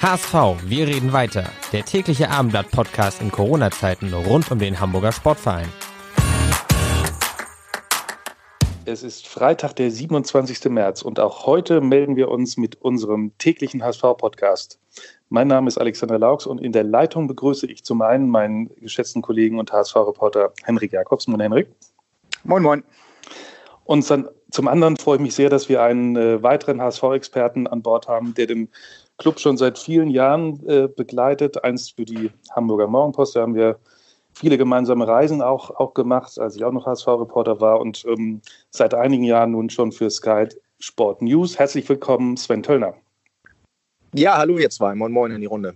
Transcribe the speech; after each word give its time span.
HSV, 0.00 0.32
wir 0.64 0.86
reden 0.86 1.12
weiter. 1.12 1.50
Der 1.72 1.84
tägliche 1.84 2.30
Abendblatt-Podcast 2.30 3.20
in 3.20 3.32
Corona-Zeiten 3.32 4.14
rund 4.14 4.48
um 4.48 4.60
den 4.60 4.78
Hamburger 4.78 5.10
Sportverein. 5.10 5.66
Es 8.84 9.02
ist 9.02 9.26
Freitag, 9.26 9.74
der 9.74 9.90
27. 9.90 10.66
März 10.66 11.02
und 11.02 11.18
auch 11.18 11.46
heute 11.46 11.80
melden 11.80 12.14
wir 12.14 12.28
uns 12.28 12.56
mit 12.56 12.80
unserem 12.80 13.36
täglichen 13.38 13.82
HSV-Podcast. 13.82 14.78
Mein 15.30 15.48
Name 15.48 15.66
ist 15.66 15.78
Alexander 15.78 16.20
Laux 16.20 16.46
und 16.46 16.60
in 16.60 16.70
der 16.70 16.84
Leitung 16.84 17.26
begrüße 17.26 17.66
ich 17.66 17.82
zum 17.82 18.00
einen 18.00 18.28
meinen 18.28 18.70
geschätzten 18.76 19.20
Kollegen 19.20 19.58
und 19.58 19.72
HSV-Reporter 19.72 20.52
Henrik 20.62 20.92
Jakobs. 20.92 21.26
Moin 21.26 21.40
Henrik. 21.40 21.66
Moin, 22.44 22.62
moin. 22.62 22.84
Und 23.84 24.08
dann, 24.08 24.28
zum 24.52 24.68
anderen 24.68 24.96
freue 24.96 25.16
ich 25.16 25.22
mich 25.22 25.34
sehr, 25.34 25.50
dass 25.50 25.68
wir 25.68 25.82
einen 25.82 26.14
äh, 26.14 26.40
weiteren 26.40 26.80
HSV-Experten 26.80 27.66
an 27.66 27.82
Bord 27.82 28.06
haben, 28.06 28.34
der 28.34 28.46
den 28.46 28.68
Club 29.18 29.40
schon 29.40 29.56
seit 29.56 29.78
vielen 29.78 30.10
Jahren 30.10 30.64
äh, 30.68 30.88
begleitet. 30.88 31.62
Einst 31.64 31.96
für 31.96 32.04
die 32.04 32.30
Hamburger 32.54 32.86
Morgenpost, 32.86 33.34
da 33.36 33.42
haben 33.42 33.54
wir 33.54 33.78
viele 34.32 34.56
gemeinsame 34.56 35.06
Reisen 35.06 35.42
auch, 35.42 35.70
auch 35.70 35.92
gemacht, 35.94 36.38
als 36.38 36.54
ich 36.54 36.64
auch 36.64 36.72
noch 36.72 36.86
HSV-Reporter 36.86 37.60
war 37.60 37.80
und 37.80 38.04
ähm, 38.06 38.40
seit 38.70 38.94
einigen 38.94 39.24
Jahren 39.24 39.50
nun 39.50 39.68
schon 39.70 39.90
für 39.90 40.08
Sky 40.08 40.46
Sport 40.78 41.22
News. 41.22 41.58
Herzlich 41.58 41.88
willkommen, 41.88 42.36
Sven 42.36 42.62
Töllner. 42.62 42.94
Ja, 44.14 44.38
hallo 44.38 44.58
ihr 44.58 44.70
zwei. 44.70 44.94
Moin, 44.94 45.12
moin 45.12 45.32
in 45.32 45.40
die 45.40 45.46
Runde. 45.46 45.74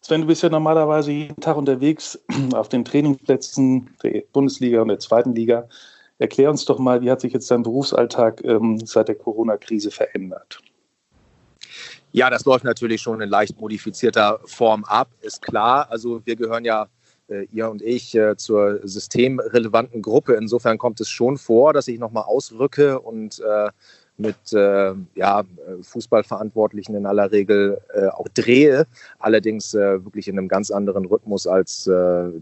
Sven, 0.00 0.22
du 0.22 0.26
bist 0.26 0.42
ja 0.42 0.48
normalerweise 0.48 1.12
jeden 1.12 1.40
Tag 1.40 1.56
unterwegs 1.56 2.18
auf 2.54 2.70
den 2.70 2.84
Trainingsplätzen 2.84 3.90
der 4.02 4.22
Bundesliga 4.32 4.80
und 4.80 4.88
der 4.88 4.98
zweiten 4.98 5.34
Liga. 5.34 5.68
Erklär 6.18 6.50
uns 6.50 6.64
doch 6.64 6.78
mal, 6.78 7.02
wie 7.02 7.10
hat 7.10 7.20
sich 7.20 7.34
jetzt 7.34 7.50
dein 7.50 7.62
Berufsalltag 7.62 8.42
ähm, 8.44 8.78
seit 8.84 9.08
der 9.08 9.16
Corona-Krise 9.16 9.90
verändert? 9.90 10.60
Ja, 12.14 12.28
das 12.28 12.44
läuft 12.44 12.64
natürlich 12.64 13.00
schon 13.00 13.22
in 13.22 13.30
leicht 13.30 13.58
modifizierter 13.58 14.38
Form 14.44 14.84
ab, 14.84 15.08
ist 15.22 15.40
klar. 15.40 15.90
Also 15.90 16.20
wir 16.26 16.36
gehören 16.36 16.66
ja, 16.66 16.88
äh, 17.28 17.46
ihr 17.52 17.70
und 17.70 17.80
ich, 17.80 18.14
äh, 18.14 18.36
zur 18.36 18.86
systemrelevanten 18.86 20.02
Gruppe. 20.02 20.34
Insofern 20.34 20.76
kommt 20.76 21.00
es 21.00 21.08
schon 21.08 21.38
vor, 21.38 21.72
dass 21.72 21.88
ich 21.88 21.98
nochmal 21.98 22.24
ausrücke 22.24 23.00
und 23.00 23.40
äh, 23.40 23.70
mit 24.18 24.52
äh, 24.52 24.92
ja, 25.14 25.42
Fußballverantwortlichen 25.80 26.94
in 26.94 27.06
aller 27.06 27.32
Regel 27.32 27.80
äh, 27.94 28.08
auch 28.08 28.28
drehe. 28.34 28.86
Allerdings 29.18 29.72
äh, 29.72 30.04
wirklich 30.04 30.28
in 30.28 30.38
einem 30.38 30.48
ganz 30.48 30.70
anderen 30.70 31.06
Rhythmus, 31.06 31.46
als 31.46 31.90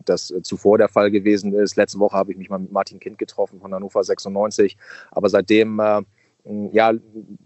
das 0.04 0.34
zuvor 0.42 0.78
der 0.78 0.88
Fall 0.88 1.12
gewesen 1.12 1.54
ist. 1.54 1.76
Letzte 1.76 2.00
Woche 2.00 2.16
habe 2.16 2.32
ich 2.32 2.38
mich 2.38 2.50
mal 2.50 2.58
mit 2.58 2.72
Martin 2.72 2.98
Kind 2.98 3.18
getroffen 3.18 3.60
von 3.60 3.72
Hannover 3.72 4.02
96. 4.02 4.76
Aber 5.12 5.28
seitdem 5.28 5.80
ja, 6.72 6.92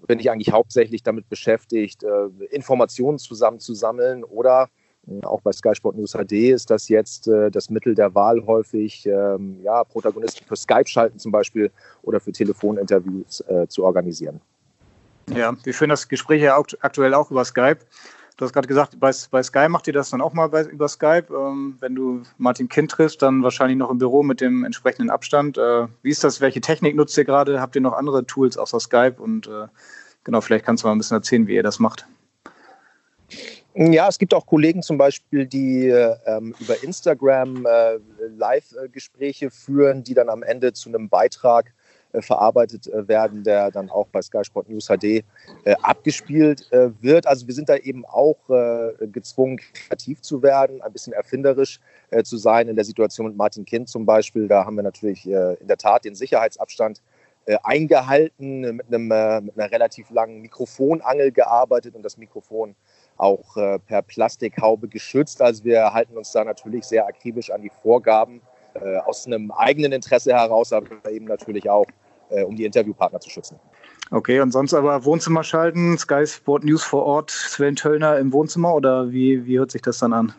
bin 0.07 0.19
ich 0.19 0.31
eigentlich 0.31 0.53
hauptsächlich 0.53 1.03
damit 1.03 1.29
beschäftigt, 1.29 2.03
äh, 2.03 2.45
Informationen 2.51 3.19
zusammenzusammeln 3.19 4.25
oder 4.25 4.69
äh, 5.07 5.25
auch 5.25 5.41
bei 5.41 5.53
Sky 5.53 5.75
Sport 5.75 5.97
News 5.97 6.13
HD 6.13 6.33
ist 6.33 6.71
das 6.71 6.89
jetzt 6.89 7.29
äh, 7.29 7.51
das 7.51 7.71
Mittel 7.71 7.95
der 7.95 8.15
Wahl 8.15 8.45
häufig, 8.47 9.07
ähm, 9.07 9.61
ja, 9.63 9.85
Protagonisten 9.85 10.45
für 10.47 10.57
Skype 10.57 10.87
schalten 10.87 11.19
zum 11.19 11.33
Beispiel 11.33 11.71
oder 12.03 12.21
für 12.21 12.33
Telefoninterviews 12.33 13.45
zu 13.69 13.85
organisieren. 13.85 14.41
Ja, 15.35 15.55
wir 15.63 15.75
führen 15.75 15.91
das 15.91 16.09
Gespräch 16.09 16.43
ja 16.43 16.59
aktuell 16.81 17.15
auch 17.15 17.31
über 17.31 17.45
Skype. 17.45 17.79
Du 18.37 18.45
hast 18.45 18.53
gerade 18.53 18.67
gesagt, 18.67 18.99
bei, 18.99 19.13
bei 19.31 19.43
Sky 19.45 19.69
macht 19.69 19.87
ihr 19.87 19.93
das 19.93 20.11
dann 20.11 20.21
auch 20.21 20.33
mal 20.33 20.49
bei, 20.49 20.65
über 20.65 20.89
Skype. 20.89 21.27
Ähm, 21.31 21.77
wenn 21.79 21.95
du 21.95 22.23
Martin 22.37 22.69
Kind 22.69 22.91
triffst, 22.91 23.23
dann 23.23 23.45
wahrscheinlich 23.45 23.79
noch 23.79 23.91
im 23.91 23.99
Büro 23.99 24.25
mit 24.25 24.41
dem 24.41 24.65
entsprechenden 24.65 25.11
Abstand. 25.11 25.57
Äh, 25.57 25.87
wie 26.03 26.11
ist 26.11 26.25
das? 26.25 26.41
Welche 26.41 26.61
Technik 26.61 26.97
nutzt 26.97 27.17
ihr 27.17 27.25
gerade? 27.25 27.61
Habt 27.61 27.77
ihr 27.77 27.81
noch 27.81 27.93
andere 27.93 28.27
Tools 28.27 28.59
außer 28.59 28.81
Skype? 28.81 29.23
Und 29.23 29.47
äh, 29.47 29.69
genau, 30.25 30.41
vielleicht 30.41 30.65
kannst 30.65 30.83
du 30.83 30.89
mal 30.89 30.93
ein 30.95 30.99
bisschen 30.99 31.17
erzählen, 31.17 31.47
wie 31.47 31.55
ihr 31.55 31.63
das 31.63 31.79
macht. 31.79 32.07
Ja, 33.77 34.09
es 34.09 34.19
gibt 34.19 34.35
auch 34.35 34.47
Kollegen 34.47 34.83
zum 34.83 34.99
Beispiel, 34.99 35.47
die 35.47 35.89
ähm, 35.89 36.55
über 36.61 36.83
Instagram 36.83 37.67
äh, 37.67 37.99
Live-Gespräche 38.37 39.51
führen, 39.51 40.03
die 40.03 40.15
dann 40.15 40.29
am 40.29 40.43
Ende 40.43 40.73
zu 40.73 40.89
einem 40.89 41.09
Beitrag 41.09 41.73
verarbeitet 42.21 42.87
äh, 42.87 43.07
werden, 43.09 43.43
der 43.43 43.71
dann 43.71 43.91
auch 43.91 44.07
bei 44.09 44.23
Sky 44.23 44.45
Sport 44.45 44.69
News 44.69 44.89
HD 44.89 45.05
äh, 45.05 45.23
abgespielt 45.83 46.69
wird. 47.01 47.27
Also 47.27 47.47
wir 47.47 47.55
sind 47.55 47.69
da 47.69 47.77
eben 47.77 48.05
auch 48.05 48.37
gezwungen, 49.01 49.59
kreativ 49.73 50.21
zu 50.23 50.43
werden, 50.43 50.83
ein 50.83 50.93
bisschen 50.93 51.13
erfinderisch 51.13 51.81
zu 52.23 52.37
sein. 52.37 52.69
In 52.69 52.77
der 52.77 52.85
Situation 52.85 53.27
mit 53.27 53.37
Martin 53.37 53.65
Kind 53.65 53.89
zum 53.89 54.07
Beispiel, 54.07 54.49
da 54.49 54.65
haben 54.65 54.77
wir 54.77 54.83
natürlich 54.83 55.27
in 55.27 55.67
der 55.67 55.77
Tat 55.77 56.05
den 56.05 56.15
Sicherheitsabstand 56.15 57.03
eingehalten, 57.63 58.77
mit, 58.77 58.87
einem, 58.87 59.09
mit 59.45 59.59
einer 59.59 59.71
relativ 59.71 60.11
langen 60.11 60.41
Mikrofonangel 60.41 61.33
gearbeitet 61.33 61.95
und 61.95 62.03
das 62.03 62.17
Mikrofon 62.17 62.75
auch 63.17 63.55
per 63.55 64.03
Plastikhaube 64.03 64.89
geschützt. 64.89 65.43
Also 65.43 65.65
wir 65.65 65.93
halten 65.93 66.17
uns 66.17 66.33
da 66.33 66.45
natürlich 66.45 66.85
sehr 66.85 67.07
akribisch 67.07 67.51
an 67.51 67.63
die 67.63 67.71
Vorgaben 67.83 68.41
aus 69.05 69.27
einem 69.27 69.51
eigenen 69.51 69.93
Interesse 69.93 70.33
heraus, 70.33 70.73
aber 70.73 71.11
eben 71.11 71.27
natürlich 71.27 71.69
auch 71.71 71.87
äh, 71.87 71.93
um 72.47 72.57
die 72.57 72.65
Interviewpartner 72.65 73.21
zu 73.21 73.31
schützen. 73.31 73.59
Okay, 74.11 74.41
und 74.41 74.53
sonst 74.53 74.75
aber 74.75 75.05
Wohnzimmer 75.05 75.45
schalten, 75.45 75.97
Sky 75.99 76.27
Sport 76.27 76.65
News 76.65 76.85
vor 76.85 77.05
Ort, 77.05 77.31
Sven 77.31 77.75
Töllner 77.75 78.19
im 78.19 78.33
Wohnzimmer 78.33 78.75
oder 78.75 79.11
wie, 79.11 79.47
wie 79.47 79.59
hört 79.59 79.71
sich 79.71 79.83
das 79.83 79.99
dann 79.99 80.13
an? 80.13 80.35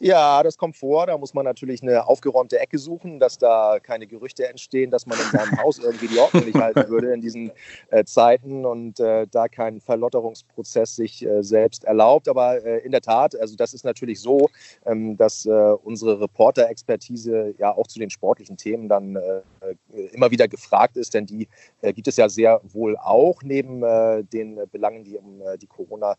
Ja, 0.00 0.42
das 0.42 0.58
kommt 0.58 0.76
vor. 0.76 1.06
Da 1.06 1.16
muss 1.16 1.32
man 1.32 1.44
natürlich 1.44 1.82
eine 1.82 2.06
aufgeräumte 2.06 2.58
Ecke 2.58 2.78
suchen, 2.78 3.18
dass 3.18 3.38
da 3.38 3.78
keine 3.82 4.06
Gerüchte 4.06 4.48
entstehen, 4.48 4.90
dass 4.90 5.06
man 5.06 5.18
in 5.18 5.38
seinem 5.38 5.58
Haus 5.62 5.78
irgendwie 5.78 6.08
die 6.08 6.18
Ordnung 6.18 6.44
nicht 6.44 6.58
halten 6.58 6.88
würde 6.88 7.12
in 7.12 7.20
diesen 7.20 7.50
äh, 7.90 8.04
Zeiten 8.04 8.66
und 8.66 9.00
äh, 9.00 9.26
da 9.30 9.48
kein 9.48 9.80
Verlotterungsprozess 9.80 10.96
sich 10.96 11.24
äh, 11.24 11.42
selbst 11.42 11.84
erlaubt. 11.84 12.28
Aber 12.28 12.64
äh, 12.64 12.78
in 12.78 12.92
der 12.92 13.00
Tat, 13.00 13.38
also 13.38 13.56
das 13.56 13.72
ist 13.72 13.84
natürlich 13.84 14.20
so, 14.20 14.48
ähm, 14.84 15.16
dass 15.16 15.46
äh, 15.46 15.50
unsere 15.50 16.20
Reporter-Expertise 16.20 17.54
ja 17.58 17.74
auch 17.74 17.86
zu 17.86 17.98
den 17.98 18.10
sportlichen 18.10 18.56
Themen 18.56 18.88
dann 18.88 19.16
äh, 19.16 19.42
immer 20.12 20.30
wieder 20.30 20.48
gefragt 20.48 20.96
ist, 20.96 21.14
denn 21.14 21.26
die 21.26 21.48
gibt 21.82 22.06
es 22.06 22.16
ja 22.16 22.28
sehr 22.28 22.60
wohl 22.64 22.96
auch 22.96 23.42
neben 23.42 23.80
den 24.32 24.60
Belangen, 24.70 25.04
die 25.04 25.16
um 25.16 25.42
die 25.60 25.66
Corona- 25.66 26.16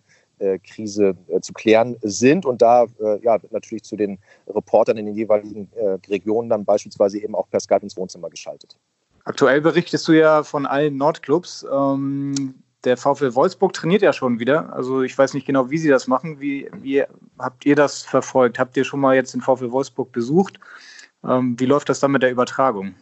Krise 0.59 1.16
äh, 1.28 1.40
zu 1.42 1.53
klären 1.53 1.98
sind. 2.02 2.46
Und 2.46 2.62
da 2.62 2.86
äh, 3.00 3.20
ja, 3.24 3.38
natürlich 3.52 3.84
zu 3.84 3.96
den 3.96 4.20
Reportern 4.48 4.98
in 4.98 5.06
den 5.06 5.16
jeweiligen 5.16 5.70
Regionen 6.09 6.50
dann 6.50 6.66
beispielsweise 6.66 7.20
eben 7.20 7.36
auch 7.36 7.50
per 7.50 7.59
Skype 7.59 7.81
ins 7.81 7.98
Wohnzimmer 7.98 8.30
geschaltet. 8.30 8.78
Aktuell 9.24 9.59
berichtest 9.59 10.08
du 10.08 10.14
ja 10.14 10.44
von 10.44 10.66
allen 10.66 10.96
Nordclubs. 10.96 11.66
Ähm, 11.70 12.56
der 12.86 12.96
VfL 12.96 13.36
Wolfsburg 13.36 13.74
trainiert 13.74 14.02
ja 14.02 14.14
schon 14.14 14.40
wieder. 14.40 14.74
Also 14.74 15.02
ich 15.02 15.18
weiß 15.18 15.34
nicht 15.34 15.46
genau, 15.46 15.70
wie 15.70 15.78
sie 15.78 15.90
das 15.90 16.08
machen. 16.08 16.40
Wie, 16.40 16.70
wie 16.81 17.03
habt 17.38 17.66
ihr 17.66 17.76
das 17.76 18.03
verfolgt? 18.03 18.58
Habt 18.58 18.78
ihr 18.78 18.86
schon 18.86 19.02
mal 19.02 19.16
jetzt 19.16 19.34
den 19.34 19.42
VfL 19.42 19.72
Wolfsburg 19.72 20.14
besucht? 20.14 20.59
Ähm, 21.26 21.59
wie 21.59 21.66
läuft 21.66 21.90
das 21.90 22.00
dann 22.00 22.12
mit 22.12 22.24
der 22.24 22.31
Übertragung? 22.31 22.96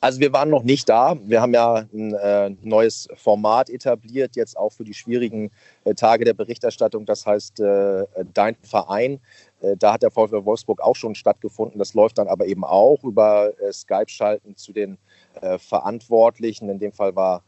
Also 0.00 0.20
wir 0.20 0.32
waren 0.32 0.50
noch 0.50 0.62
nicht 0.62 0.88
da. 0.88 1.16
Wir 1.22 1.40
haben 1.40 1.54
ja 1.54 1.86
ein 1.92 2.14
äh, 2.14 2.50
neues 2.62 3.08
Format 3.16 3.70
etabliert, 3.70 4.36
jetzt 4.36 4.56
auch 4.56 4.72
für 4.72 4.84
die 4.84 4.92
schwierigen 4.92 5.50
äh, 5.84 5.94
Tage 5.94 6.24
der 6.26 6.34
Berichterstattung. 6.34 7.06
Das 7.06 7.24
heißt, 7.24 7.60
äh, 7.60 8.04
dein 8.34 8.56
Verein. 8.62 9.20
Äh, 9.60 9.76
da 9.78 9.94
hat 9.94 10.02
der 10.02 10.10
VfL 10.10 10.44
Wolfsburg 10.44 10.82
auch 10.82 10.96
schon 10.96 11.14
stattgefunden. 11.14 11.78
Das 11.78 11.94
läuft 11.94 12.18
dann 12.18 12.28
aber 12.28 12.46
eben 12.46 12.62
auch 12.62 13.02
über 13.04 13.52
äh, 13.58 13.72
Skype-Schalten 13.72 14.56
zu 14.56 14.74
den 14.74 14.98
äh, 15.40 15.56
Verantwortlichen. 15.58 16.68
In 16.68 16.78
dem 16.78 16.92
Fall 16.92 17.14
war 17.16 17.42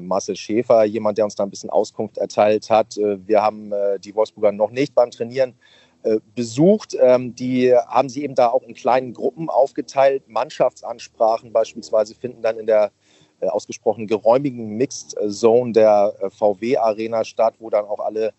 Marcel 0.00 0.36
Schäfer 0.36 0.84
jemand, 0.84 1.18
der 1.18 1.24
uns 1.24 1.34
da 1.34 1.42
ein 1.42 1.50
bisschen 1.50 1.68
Auskunft 1.68 2.16
erteilt 2.16 2.70
hat. 2.70 2.94
wir 2.94 3.42
haben 3.42 3.72
die 4.04 4.14
Wolfsburger 4.14 4.52
noch 4.52 4.70
nicht 4.70 4.94
beim 4.94 5.10
Trainieren 5.10 5.50
äh, 5.50 5.54
besucht. 6.34 6.96
Ähm, 7.00 7.34
die 7.34 7.74
haben 7.74 8.08
sie 8.08 8.24
eben 8.24 8.34
da 8.34 8.48
auch 8.48 8.62
in 8.62 8.74
kleinen 8.74 9.14
Gruppen 9.14 9.48
aufgeteilt. 9.48 10.28
Mannschaftsansprachen 10.28 11.52
beispielsweise 11.52 12.14
finden 12.14 12.42
dann 12.42 12.58
in 12.58 12.66
der 12.66 12.92
äh, 13.40 13.46
ausgesprochen 13.46 14.06
geräumigen 14.06 14.76
Mixed 14.76 15.16
Zone 15.30 15.72
der 15.72 16.14
äh, 16.20 16.30
VW 16.30 16.76
Arena 16.76 17.24
statt, 17.24 17.54
wo 17.58 17.70
dann 17.70 17.84
auch 17.84 18.00
alle 18.00 18.32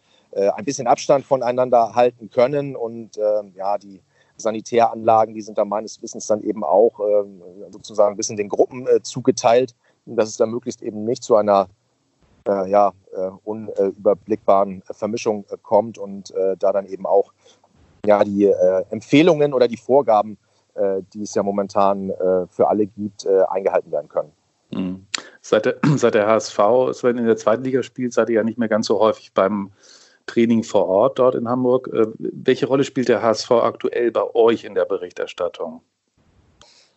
ein 0.57 0.65
bisschen 0.65 0.85
Abstand 0.85 1.23
voneinander 1.23 1.95
halten 1.95 2.29
können. 2.29 2.75
Und 2.75 3.17
ähm, 3.17 3.53
ja, 3.55 3.77
die 3.77 4.01
Sanitäranlagen, 4.35 5.33
die 5.33 5.41
sind 5.41 5.57
da 5.57 5.63
meines 5.63 6.01
Wissens 6.01 6.27
dann 6.27 6.43
eben 6.43 6.61
auch 6.65 6.99
ähm, 6.99 7.41
sozusagen 7.69 8.15
ein 8.15 8.17
bisschen 8.17 8.35
den 8.35 8.49
Gruppen 8.49 8.85
zugeteilt. 9.01 9.75
dass 10.05 10.27
es 10.27 10.35
dann 10.35 10.51
möglichst 10.51 10.81
eben 10.81 11.05
nicht 11.05 11.23
zu 11.23 11.37
einer 11.37 11.69
äh, 12.47 12.69
ja, 12.69 12.93
äh, 13.13 13.29
unüberblickbaren 13.43 14.83
Vermischung 14.91 15.45
äh, 15.49 15.57
kommt 15.61 15.97
und 15.97 16.31
äh, 16.31 16.55
da 16.57 16.71
dann 16.71 16.85
eben 16.85 17.05
auch 17.05 17.33
ja, 18.05 18.23
die 18.23 18.45
äh, 18.45 18.83
Empfehlungen 18.89 19.53
oder 19.53 19.67
die 19.67 19.77
Vorgaben, 19.77 20.37
die 21.13 21.21
es 21.21 21.33
ja 21.33 21.41
momentan 21.41 22.11
für 22.49 22.67
alle 22.67 22.85
gibt, 22.85 23.25
eingehalten 23.25 23.93
werden 23.93 24.09
können. 24.09 24.33
Mhm. 24.71 25.07
Seit, 25.41 25.65
der, 25.65 25.77
seit 25.95 26.15
der 26.15 26.27
HSV 26.27 26.59
in 27.03 27.25
der 27.25 27.37
zweiten 27.37 27.63
Liga 27.63 27.81
spielt, 27.81 28.11
seid 28.11 28.29
ihr 28.29 28.35
ja 28.35 28.43
nicht 28.43 28.57
mehr 28.57 28.67
ganz 28.67 28.87
so 28.87 28.99
häufig 28.99 29.31
beim 29.33 29.71
Training 30.25 30.63
vor 30.63 30.87
Ort 30.87 31.19
dort 31.19 31.35
in 31.35 31.47
Hamburg. 31.47 31.89
Welche 32.17 32.65
Rolle 32.65 32.83
spielt 32.83 33.09
der 33.09 33.21
HSV 33.21 33.51
aktuell 33.51 34.11
bei 34.11 34.23
euch 34.33 34.63
in 34.63 34.75
der 34.75 34.85
Berichterstattung? 34.85 35.81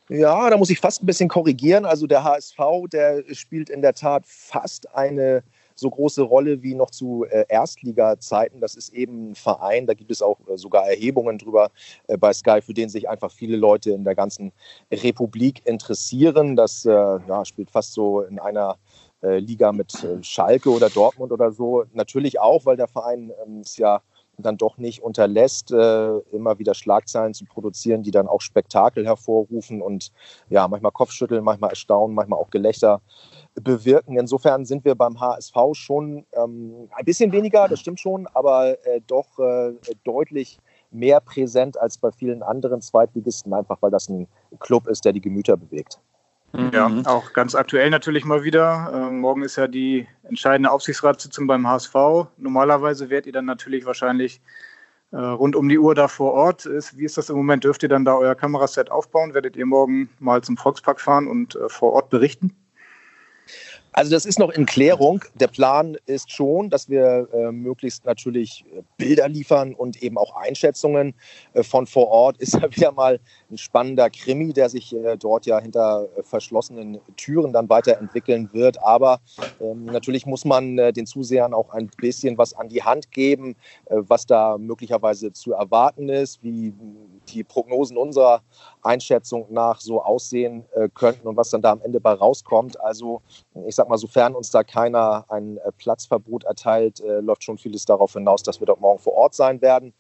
Ja, 0.09 0.49
da 0.49 0.57
muss 0.57 0.71
ich 0.71 0.81
fast 0.81 1.03
ein 1.03 1.07
bisschen 1.07 1.29
korrigieren. 1.29 1.85
Also 1.85 2.07
der 2.07 2.25
HSV, 2.25 2.59
der 2.91 3.23
spielt 3.33 3.69
in 3.69 3.83
der 3.83 3.93
Tat 3.93 4.25
fast 4.27 4.95
eine 4.95 5.43
so 5.79 5.91
große 5.91 6.23
Rolle 6.23 6.63
wie 6.63 6.75
noch 6.75 6.91
zu 6.91 7.25
äh, 7.25 7.45
Erstliga-Zeiten. 7.49 8.61
Das 8.61 8.75
ist 8.75 8.93
eben 8.93 9.31
ein 9.31 9.35
Verein, 9.35 9.87
da 9.87 9.95
gibt 9.95 10.11
es 10.11 10.23
auch 10.23 10.39
äh, 10.49 10.57
sogar 10.57 10.89
Erhebungen 10.89 11.39
drüber 11.39 11.71
äh, 12.09 12.17
bei 12.17 12.33
Sky, 12.33 12.61
für 12.61 12.75
den 12.75 12.89
sich 12.89 13.09
einfach 13.09 13.31
viele 13.31 13.57
Leute 13.57 13.93
in 13.93 14.05
der 14.05 14.17
ganzen 14.17 14.53
Republik 14.91 15.65
interessieren. 15.67 16.57
Das 16.57 16.85
äh, 16.85 16.91
ja, 16.91 17.45
spielt 17.45 17.71
fast 17.71 17.93
so 17.93 18.23
in 18.23 18.41
einer 18.41 18.77
äh, 19.23 19.39
Liga 19.39 19.71
mit 19.73 20.03
äh, 20.03 20.23
Schalke 20.23 20.71
oder 20.71 20.91
Dortmund 20.91 21.31
oder 21.31 21.53
so. 21.53 21.85
Natürlich 21.93 22.41
auch, 22.41 22.67
weil 22.67 22.77
der 22.77 22.89
Verein 22.89 23.33
ähm, 23.45 23.61
ist 23.61 23.79
ja 23.79 24.03
dann 24.39 24.57
doch 24.57 24.79
nicht 24.79 25.03
unterlässt, 25.03 25.73
äh, 25.73 26.19
immer 26.33 26.59
wieder 26.59 26.75
Schlagzeilen 26.75 27.35
zu 27.35 27.45
produzieren, 27.45 28.03
die 28.03 28.11
dann 28.11 28.29
auch 28.29 28.41
Spektakel 28.41 29.05
hervorrufen 29.05 29.83
und 29.83 30.13
ja, 30.49 30.67
manchmal 30.69 30.93
Kopfschütteln, 30.93 31.45
manchmal 31.45 31.71
Erstaunen, 31.71 32.15
manchmal 32.15 32.39
auch 32.39 32.51
Gelächter 32.51 33.01
bewirken. 33.55 34.17
Insofern 34.19 34.65
sind 34.65 34.85
wir 34.85 34.95
beim 34.95 35.21
HSV 35.21 35.57
schon 35.73 36.25
ähm, 36.33 36.89
ein 36.93 37.05
bisschen 37.05 37.33
weniger, 37.33 37.69
das 37.69 37.81
stimmt 37.81 38.01
schon, 38.01 38.27
aber 38.29 38.85
äh, 38.87 39.01
doch 39.07 39.39
äh, 39.39 39.73
deutlich 40.05 40.59
mehr 40.91 41.21
präsent 41.21 41.79
als 41.79 41.99
bei 41.99 42.11
vielen 42.13 42.43
anderen 42.43 42.81
Zweitligisten, 42.81 43.53
einfach 43.53 43.79
weil 43.81 43.91
das 43.91 44.09
ein 44.09 44.29
Club 44.61 44.87
ist, 44.87 45.05
der 45.05 45.13
die 45.13 45.21
Gemüter 45.21 45.57
bewegt. 45.57 45.99
Ja, 46.53 46.89
mhm. 46.89 47.05
auch 47.07 47.35
ganz 47.35 47.55
aktuell 47.55 47.91
natürlich 47.91 48.25
mal 48.25 48.43
wieder. 48.43 48.91
Ähm, 48.95 49.21
morgen 49.21 49.43
ist 49.43 49.57
ja 49.57 49.69
die 49.69 50.07
entscheidende 50.23 50.71
Aufsichtsratssitzung 50.71 51.47
beim 51.47 51.69
HSV. 51.69 51.95
Normalerweise 52.39 53.11
werdet 53.11 53.27
ihr 53.27 53.33
dann 53.33 53.45
natürlich 53.45 53.85
wahrscheinlich 53.85 54.41
äh, 55.11 55.17
rund 55.17 55.57
um 55.57 55.69
die 55.69 55.79
Uhr 55.79 55.95
da 55.95 56.09
vor 56.09 56.33
Ort. 56.33 56.65
Ist, 56.65 56.97
wie 56.97 57.05
ist 57.05 57.19
das 57.19 57.29
im 57.29 57.37
Moment? 57.37 57.65
Dürft 57.65 57.83
ihr 57.83 57.89
dann 57.89 58.05
da 58.05 58.15
euer 58.15 58.35
Kameraset 58.35 58.91
aufbauen? 58.91 59.35
Werdet 59.35 59.57
ihr 59.57 59.67
morgen 59.67 60.09
mal 60.21 60.43
zum 60.43 60.57
Volkspark 60.57 61.01
fahren 61.01 61.29
und 61.29 61.55
äh, 61.57 61.69
vor 61.69 61.93
Ort 61.93 62.09
berichten? 62.09 62.57
Also 63.93 64.11
das 64.11 64.27
ist 64.27 64.39
noch 64.39 64.51
in 64.51 64.67
Klärung. 64.67 65.25
Der 65.35 65.49
Plan 65.49 65.97
ist 66.07 66.31
schon, 66.31 66.71
dass 66.71 66.89
wir 66.89 67.27
äh, 67.33 67.51
möglichst 67.51 68.05
natürlich 68.05 68.65
äh, 68.73 68.83
Bilder 68.97 69.29
liefern 69.29 69.75
und 69.75 70.03
eben 70.03 70.19
auch 70.19 70.37
Einschätzungen 70.37 71.15
äh, 71.55 71.63
von 71.63 71.87
vor 71.87 72.09
Ort. 72.09 72.37
Ist 72.39 72.55
ja 72.55 72.71
wieder 72.77 72.93
mal 72.93 73.19
ein 73.51 73.59
spannender 73.59 74.11
Krimi, 74.11 74.53
der 74.53 74.69
sich 74.69 74.95
äh, 74.95 75.17
dort 75.17 75.47
ja 75.47 75.59
hinter 75.59 76.07
äh, 76.17 76.23
verschlossenen 76.23 77.01
Türen 77.17 77.53
dann 77.53 77.69
weiterentwickeln 77.69 78.51
wird. 78.53 78.81
Aber 78.83 79.21
ähm, 79.61 79.87
natürlich 79.87 80.27
muss 80.27 80.45
man 80.45 80.79
äh, 80.79 80.93
den 80.93 81.07
Zusehern 81.07 81.55
auch 81.55 81.71
ein 81.71 81.91
bisschen 81.97 82.37
was 82.39 82.53
an 82.55 82.69
die 82.69 82.83
Hand 82.83 83.11
geben, 83.11 83.57
was 83.89 84.27
da 84.27 84.59
möglicherweise 84.59 85.33
zu 85.33 85.53
erwarten 85.53 86.09
ist, 86.09 86.43
wie 86.43 86.73
die 87.29 87.45
Prognosen 87.45 87.97
unserer 87.97 88.43
Einschätzung 88.83 89.47
nach 89.51 89.81
so 89.81 90.03
aussehen 90.03 90.65
könnten 90.95 91.27
und 91.27 91.37
was 91.37 91.51
dann 91.51 91.63
da 91.63 91.73
am 91.73 91.81
Ende 91.83 92.01
bei 92.01 92.13
rauskommt. 92.13 92.81
Also 92.81 93.23
ich 93.67 93.75
sag 93.75 93.89
mal, 93.89 93.99
sofern 93.99 94.35
uns 94.35 94.51
da 94.51 94.63
keiner 94.63 95.25
ein 95.29 95.59
äh, 95.59 95.73
Platzverbot 95.73 96.45
erteilt, 96.45 97.01
äh, 97.01 97.21
läuft 97.21 97.45
schon 97.45 97.59
vieles 97.59 97.85
darauf 97.85 98.13
hinaus, 98.13 98.43
dass 98.43 98.61
wir 98.61 98.67
dort 98.67 98.81
morgen 98.81 98.99
vor 98.99 99.15
Ort 99.15 99.35
sein 99.35 99.61
werden, 99.61 99.93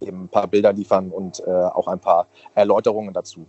eben 0.00 0.24
ein 0.24 0.28
paar 0.28 0.46
Bilder 0.46 0.72
liefern 0.72 1.10
und 1.10 1.40
äh, 1.46 1.50
auch 1.50 1.88
ein 1.88 2.00
paar 2.00 2.26
Erläuterungen 2.54 3.14
dazu. 3.14 3.46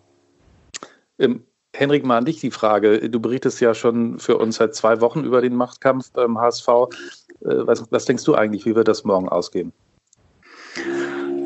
Ähm, 1.17 1.45
Henrik, 1.75 2.03
mal 2.05 2.17
an 2.17 2.25
dich 2.25 2.39
die 2.39 2.51
Frage. 2.51 3.09
Du 3.09 3.19
berichtest 3.19 3.61
ja 3.61 3.73
schon 3.73 4.19
für 4.19 4.37
uns 4.37 4.55
seit 4.55 4.73
zwei 4.73 5.01
Wochen 5.01 5.23
über 5.23 5.41
den 5.41 5.55
Machtkampf 5.55 6.11
beim 6.11 6.39
HSV. 6.39 6.67
Äh, 6.67 6.85
was, 7.41 7.91
was 7.91 8.05
denkst 8.05 8.23
du 8.23 8.35
eigentlich, 8.35 8.65
wie 8.65 8.75
wird 8.75 8.87
das 8.87 9.03
morgen 9.03 9.29
ausgehen? 9.29 9.73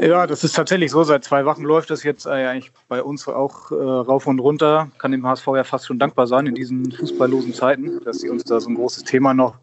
Ja, 0.03 0.27
das 0.27 0.43
ist 0.43 0.53
tatsächlich 0.53 0.91
so. 0.91 1.01
Seit 1.03 1.23
zwei 1.23 1.45
Wochen 1.45 1.63
läuft 1.63 1.89
das 1.89 2.03
jetzt 2.03 2.25
äh, 2.25 2.31
eigentlich 2.31 2.73
bei 2.89 3.01
uns 3.01 3.25
auch 3.29 3.71
äh, 3.71 3.75
rauf 3.75 4.27
und 4.27 4.39
runter. 4.39 4.91
Kann 4.97 5.13
dem 5.13 5.25
HSV 5.25 5.47
ja 5.55 5.63
fast 5.63 5.87
schon 5.87 5.97
dankbar 5.97 6.27
sein 6.27 6.45
in 6.45 6.55
diesen 6.55 6.91
fußballlosen 6.91 7.53
Zeiten, 7.53 8.01
dass 8.03 8.19
sie 8.19 8.29
uns 8.29 8.43
da 8.43 8.59
so 8.59 8.69
ein 8.69 8.75
großes 8.75 9.05
Thema 9.05 9.33
noch 9.33 9.59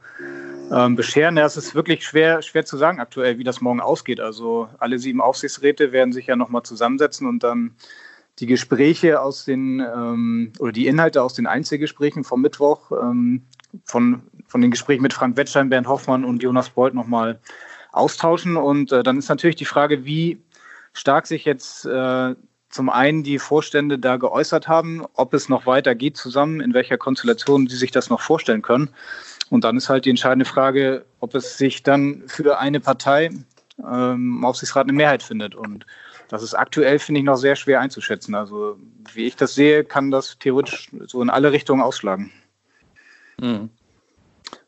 ähm, 0.73 0.97
bescheren. 0.97 1.37
Ja, 1.37 1.45
es 1.45 1.59
ist 1.59 1.75
wirklich 1.75 2.07
schwer, 2.07 2.41
schwer 2.41 2.65
zu 2.65 2.79
sagen 2.79 3.01
aktuell, 3.01 3.37
wie 3.37 3.45
das 3.45 3.61
morgen 3.61 3.83
ausgeht. 3.83 4.19
Also 4.19 4.69
alle 4.79 4.99
sieben 4.99 5.21
Aufsichtsräte 5.21 5.93
werden 5.93 6.15
sich 6.15 6.27
ja 6.27 6.37
nochmal 6.37 6.63
zusammensetzen 6.63 7.29
und 7.29 7.43
dann 7.43 7.75
die 8.39 8.47
Gespräche 8.47 9.21
aus 9.21 9.45
den 9.45 9.81
ähm, 9.81 10.55
oder 10.59 10.73
die 10.73 10.87
Inhalte 10.87 11.23
aus 11.23 11.35
den 11.35 11.47
Einzelgesprächen 11.47 12.25
vom 12.25 12.41
Mittwoch, 12.41 12.93
ähm, 12.93 13.43
von, 13.85 14.23
von 14.49 14.63
den 14.63 14.71
Gesprächen 14.71 15.03
mit 15.03 15.13
Frank 15.13 15.37
Wettstein, 15.37 15.69
Bernd 15.69 15.87
Hoffmann 15.87 16.25
und 16.25 16.43
Jonas 16.43 16.71
Beuth 16.71 16.95
nochmal 16.95 17.41
austauschen. 17.93 18.57
Und 18.57 18.93
äh, 18.93 19.03
dann 19.03 19.19
ist 19.19 19.29
natürlich 19.29 19.57
die 19.57 19.65
Frage, 19.65 20.05
wie 20.05 20.41
stark 20.93 21.27
sich 21.27 21.45
jetzt 21.45 21.85
äh, 21.87 22.35
zum 22.69 22.89
einen 22.89 23.23
die 23.23 23.39
Vorstände 23.39 23.99
da 23.99 24.17
geäußert 24.17 24.69
haben, 24.69 25.05
ob 25.15 25.35
es 25.35 25.49
noch 25.49 25.67
weiter 25.67 25.95
geht 25.95 26.17
zusammen, 26.17 26.61
in 26.61 26.73
welcher 26.73 26.99
Konstellation 26.99 27.67
sie 27.67 27.77
sich 27.77 27.91
das 27.91 28.11
noch 28.11 28.21
vorstellen 28.21 28.63
können. 28.63 28.91
Und 29.51 29.65
dann 29.65 29.77
ist 29.77 29.89
halt 29.89 30.05
die 30.05 30.11
entscheidende 30.11 30.45
Frage, 30.45 31.05
ob 31.19 31.35
es 31.35 31.59
sich 31.59 31.83
dann 31.83 32.23
für 32.27 32.59
eine 32.59 32.79
Partei 32.79 33.31
ähm, 33.85 34.45
Aufsichtsrat 34.45 34.85
eine 34.85 34.93
Mehrheit 34.93 35.23
findet. 35.25 35.57
Und 35.57 35.85
das 36.29 36.45
ist 36.45 36.55
aktuell, 36.55 37.01
finde 37.01 37.21
ich, 37.21 37.25
noch 37.25 37.37
sehr 37.37 37.57
schwer 37.57 37.81
einzuschätzen. 37.81 38.37
Also 38.37 38.79
wie 39.13 39.27
ich 39.27 39.35
das 39.35 39.55
sehe, 39.55 39.85
kann 39.85 40.13
das 40.13 40.39
theoretisch 40.39 40.91
so 41.07 41.21
in 41.21 41.31
alle 41.31 41.51
Richtungen 41.51 41.83
ausschlagen. 41.83 42.31
Mhm. 43.41 43.71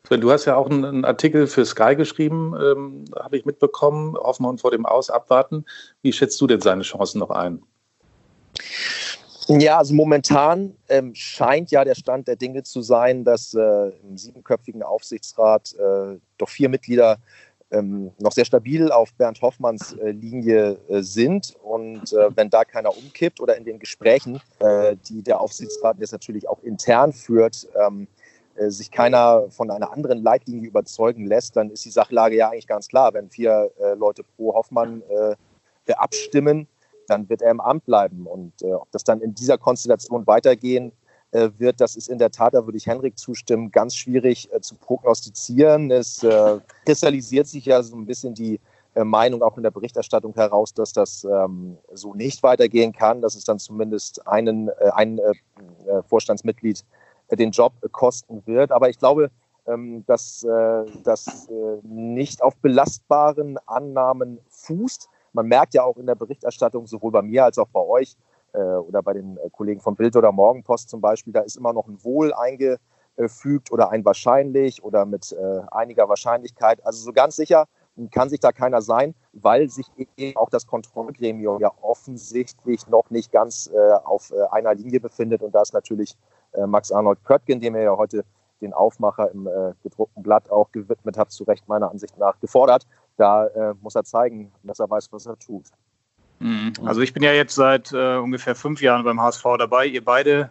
Du 0.09 0.31
hast 0.31 0.43
ja 0.45 0.57
auch 0.57 0.69
einen, 0.69 1.05
Artikel 1.05 1.47
für 1.47 1.65
Sky 1.65 1.95
geschrieben, 1.95 2.53
ähm, 2.61 3.05
habe 3.17 3.37
ich 3.37 3.45
mitbekommen. 3.45 4.15
Wir 4.15 4.57
vor 4.57 4.71
dem 4.71 4.85
Aus 4.85 5.09
abwarten. 5.09 5.65
Wie 6.01 6.11
schätzt 6.11 6.41
du 6.41 6.47
denn 6.47 6.59
seine 6.59 6.81
Chancen 6.81 7.19
noch 7.19 7.29
ein? 7.29 7.63
Ja, 9.47 9.77
also 9.77 9.93
momentan 9.93 10.75
ähm, 10.89 11.15
scheint 11.15 11.71
ja 11.71 11.85
der 11.85 11.95
Stand 11.95 12.27
der 12.27 12.35
Dinge 12.35 12.63
zu 12.63 12.81
sein, 12.81 13.23
dass 13.23 13.53
äh, 13.53 13.91
im 14.03 14.17
siebenköpfigen 14.17 14.83
Aufsichtsrat 14.83 15.73
äh, 15.75 16.19
doch 16.37 16.49
vier 16.49 16.67
Mitglieder 16.67 17.17
ähm, 17.71 18.11
noch 18.19 18.33
sehr 18.33 18.45
stabil 18.45 18.91
auf 18.91 19.13
Bernd 19.13 19.41
Hoffmanns 19.41 19.93
äh, 19.93 20.11
Linie 20.11 20.77
äh, 20.89 21.01
sind. 21.01 21.55
Und 21.63 22.11
äh, 22.11 22.29
wenn 22.35 22.49
da 22.49 22.65
keiner 22.65 22.95
umkippt 22.95 23.39
oder 23.39 23.55
in 23.55 23.63
den 23.63 23.79
Gesprächen, 23.79 24.41
äh, 24.59 24.97
die 25.07 25.23
der 25.23 25.39
Aufsichtsrat 25.39 25.97
jetzt 25.99 26.11
natürlich 26.11 26.49
auch 26.49 26.61
intern 26.61 27.13
führt, 27.13 27.67
ähm, 27.81 28.03
äh, 28.03 28.22
sich 28.57 28.91
keiner 28.91 29.49
von 29.49 29.71
einer 29.71 29.91
anderen 29.91 30.21
Leitlinie 30.21 30.67
überzeugen 30.67 31.25
lässt, 31.25 31.55
dann 31.55 31.71
ist 31.71 31.85
die 31.85 31.89
Sachlage 31.89 32.35
ja 32.35 32.49
eigentlich 32.49 32.67
ganz 32.67 32.87
klar. 32.87 33.13
Wenn 33.13 33.29
vier 33.29 33.71
äh, 33.79 33.93
Leute 33.95 34.23
pro 34.35 34.53
Hoffmann 34.53 35.01
äh, 35.09 35.35
abstimmen, 35.93 36.67
dann 37.07 37.29
wird 37.29 37.41
er 37.41 37.51
im 37.51 37.59
Amt 37.59 37.85
bleiben. 37.85 38.25
Und 38.27 38.61
äh, 38.61 38.73
ob 38.73 38.89
das 38.91 39.03
dann 39.03 39.21
in 39.21 39.33
dieser 39.33 39.57
Konstellation 39.57 40.25
weitergehen 40.27 40.91
äh, 41.31 41.49
wird, 41.57 41.81
das 41.81 41.95
ist 41.95 42.09
in 42.09 42.17
der 42.17 42.31
Tat, 42.31 42.53
da 42.53 42.65
würde 42.65 42.77
ich 42.77 42.87
Henrik 42.87 43.17
zustimmen, 43.17 43.71
ganz 43.71 43.95
schwierig 43.95 44.51
äh, 44.53 44.61
zu 44.61 44.75
prognostizieren. 44.75 45.91
Es 45.91 46.25
kristallisiert 46.85 47.47
sich 47.47 47.65
ja 47.65 47.81
so 47.83 47.95
ein 47.95 48.05
bisschen 48.05 48.33
die 48.33 48.59
Meinung 48.95 49.41
auch 49.41 49.57
in 49.57 49.63
der 49.63 49.71
Berichterstattung 49.71 50.35
heraus, 50.35 50.71
dass 50.71 50.93
das 50.93 51.23
ähm, 51.23 51.79
so 51.93 52.13
nicht 52.13 52.43
weitergehen 52.43 52.93
kann, 52.93 53.23
dass 53.23 53.33
es 53.33 53.43
dann 53.43 53.57
zumindest 53.57 54.27
einen, 54.27 54.69
ein 54.69 55.19
Vorstandsmitglied 56.07 56.85
den 57.31 57.51
Job 57.51 57.73
kosten 57.91 58.43
wird. 58.45 58.71
Aber 58.71 58.89
ich 58.89 58.99
glaube, 58.99 59.31
ähm, 59.65 60.03
dass 60.07 60.43
äh, 60.43 60.85
das 61.03 61.47
äh, 61.47 61.79
nicht 61.83 62.43
auf 62.43 62.53
belastbaren 62.57 63.57
Annahmen 63.65 64.39
fußt. 64.49 65.07
Man 65.31 65.47
merkt 65.47 65.73
ja 65.73 65.83
auch 65.83 65.95
in 65.95 66.05
der 66.05 66.15
Berichterstattung, 66.15 66.85
sowohl 66.85 67.11
bei 67.11 67.21
mir 67.21 67.45
als 67.45 67.57
auch 67.57 67.69
bei 67.69 67.79
euch 67.79 68.17
äh, 68.51 68.57
oder 68.59 69.01
bei 69.01 69.13
den 69.13 69.39
Kollegen 69.53 69.79
von 69.79 69.95
Bild 69.95 70.17
oder 70.17 70.33
Morgenpost 70.33 70.89
zum 70.89 70.99
Beispiel, 70.99 71.31
da 71.31 71.39
ist 71.39 71.55
immer 71.55 71.71
noch 71.71 71.87
ein 71.87 72.03
Wohl 72.03 72.33
eingefügt 72.33 73.71
oder 73.71 73.89
ein 73.89 74.03
wahrscheinlich 74.03 74.83
oder 74.83 75.05
mit 75.05 75.33
einiger 75.71 76.09
Wahrscheinlichkeit. 76.09 76.85
Also 76.85 77.01
so 77.01 77.13
ganz 77.13 77.37
sicher 77.37 77.65
kann 78.11 78.27
sich 78.27 78.41
da 78.41 78.51
keiner 78.51 78.81
sein, 78.81 79.15
weil 79.31 79.69
sich 79.69 79.85
eben 80.17 80.35
auch 80.35 80.49
das 80.49 80.67
Kontrollgremium 80.67 81.61
ja 81.61 81.71
offensichtlich 81.81 82.87
noch 82.87 83.09
nicht 83.11 83.31
ganz 83.31 83.71
auf 84.03 84.33
einer 84.51 84.75
Linie 84.75 84.99
befindet. 84.99 85.41
Und 85.41 85.55
da 85.55 85.61
ist 85.61 85.73
natürlich 85.73 86.11
äh, 86.11 86.32
Max 86.67 86.91
Arnold 86.91 87.23
Köttgen, 87.23 87.59
dem 87.59 87.75
er 87.75 87.83
ja 87.83 87.97
heute 87.97 88.23
den 88.61 88.73
Aufmacher 88.73 89.31
im 89.31 89.47
äh, 89.47 89.73
gedruckten 89.83 90.23
Blatt 90.23 90.49
auch 90.49 90.71
gewidmet 90.71 91.17
hat, 91.17 91.31
zu 91.31 91.43
Recht 91.43 91.67
meiner 91.67 91.91
Ansicht 91.91 92.17
nach 92.17 92.39
gefordert. 92.39 92.85
Da 93.17 93.47
äh, 93.47 93.73
muss 93.81 93.95
er 93.95 94.03
zeigen, 94.03 94.51
dass 94.63 94.79
er 94.79 94.89
weiß, 94.89 95.11
was 95.11 95.25
er 95.25 95.37
tut. 95.37 95.65
Mhm. 96.39 96.73
Also 96.85 97.01
ich 97.01 97.13
bin 97.13 97.23
ja 97.23 97.33
jetzt 97.33 97.55
seit 97.55 97.91
äh, 97.91 98.17
ungefähr 98.17 98.55
fünf 98.55 98.81
Jahren 98.81 99.03
beim 99.03 99.21
HSV 99.21 99.43
dabei. 99.57 99.85
Ihr 99.85 100.03
beide 100.03 100.49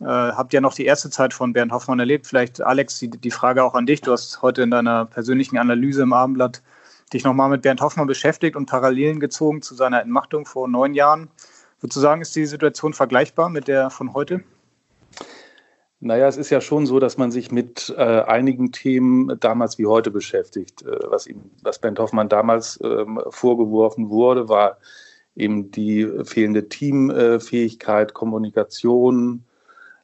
Äh, 0.00 0.06
habt 0.06 0.52
ja 0.52 0.60
noch 0.60 0.74
die 0.74 0.86
erste 0.86 1.10
Zeit 1.10 1.34
von 1.34 1.52
Bernd 1.52 1.70
Hoffmann 1.70 2.00
erlebt. 2.00 2.26
Vielleicht, 2.26 2.62
Alex, 2.62 2.98
die, 2.98 3.10
die 3.10 3.30
Frage 3.30 3.62
auch 3.62 3.74
an 3.74 3.86
dich. 3.86 4.00
Du 4.00 4.10
hast 4.10 4.40
heute 4.40 4.62
in 4.62 4.70
deiner 4.70 5.04
persönlichen 5.04 5.58
Analyse 5.58 6.02
im 6.02 6.12
Abendblatt 6.12 6.62
dich 7.12 7.24
nochmal 7.24 7.50
mit 7.50 7.62
Bernd 7.62 7.82
Hoffmann 7.82 8.06
beschäftigt 8.06 8.56
und 8.56 8.66
Parallelen 8.66 9.20
gezogen 9.20 9.60
zu 9.60 9.74
seiner 9.74 10.00
Entmachtung 10.00 10.46
vor 10.46 10.66
neun 10.66 10.94
Jahren. 10.94 11.28
Würdest 11.80 11.96
du 11.96 12.00
sagen, 12.00 12.22
ist 12.22 12.34
die 12.34 12.46
Situation 12.46 12.94
vergleichbar 12.94 13.50
mit 13.50 13.68
der 13.68 13.90
von 13.90 14.14
heute? 14.14 14.42
Naja, 16.04 16.26
es 16.26 16.36
ist 16.36 16.50
ja 16.50 16.60
schon 16.60 16.84
so, 16.84 16.98
dass 16.98 17.16
man 17.16 17.30
sich 17.30 17.52
mit 17.52 17.94
äh, 17.96 18.02
einigen 18.02 18.72
Themen 18.72 19.38
damals 19.38 19.78
wie 19.78 19.86
heute 19.86 20.10
beschäftigt. 20.10 20.82
Äh, 20.82 20.98
was, 21.08 21.28
ihm, 21.28 21.42
was 21.62 21.78
Bernd 21.78 22.00
Hoffmann 22.00 22.28
damals 22.28 22.80
ähm, 22.82 23.20
vorgeworfen 23.30 24.10
wurde, 24.10 24.48
war 24.48 24.78
eben 25.36 25.70
die 25.70 26.10
fehlende 26.24 26.68
Teamfähigkeit, 26.68 28.14
Kommunikation. 28.14 29.44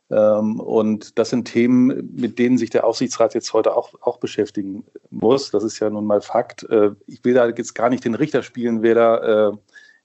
Ähm, 0.08 0.60
und 0.60 1.18
das 1.18 1.30
sind 1.30 1.46
Themen, 1.46 2.14
mit 2.14 2.38
denen 2.38 2.58
sich 2.58 2.70
der 2.70 2.86
Aufsichtsrat 2.86 3.34
jetzt 3.34 3.52
heute 3.52 3.74
auch, 3.74 3.92
auch 4.00 4.18
beschäftigen 4.18 4.84
muss. 5.10 5.50
Das 5.50 5.64
ist 5.64 5.80
ja 5.80 5.90
nun 5.90 6.06
mal 6.06 6.20
Fakt. 6.20 6.62
Äh, 6.70 6.92
ich 7.08 7.24
will 7.24 7.34
da 7.34 7.48
jetzt 7.48 7.74
gar 7.74 7.90
nicht 7.90 8.04
den 8.04 8.14
Richter 8.14 8.44
spielen, 8.44 8.82
wer 8.82 8.94
da, 8.94 9.48
äh, 9.48 9.52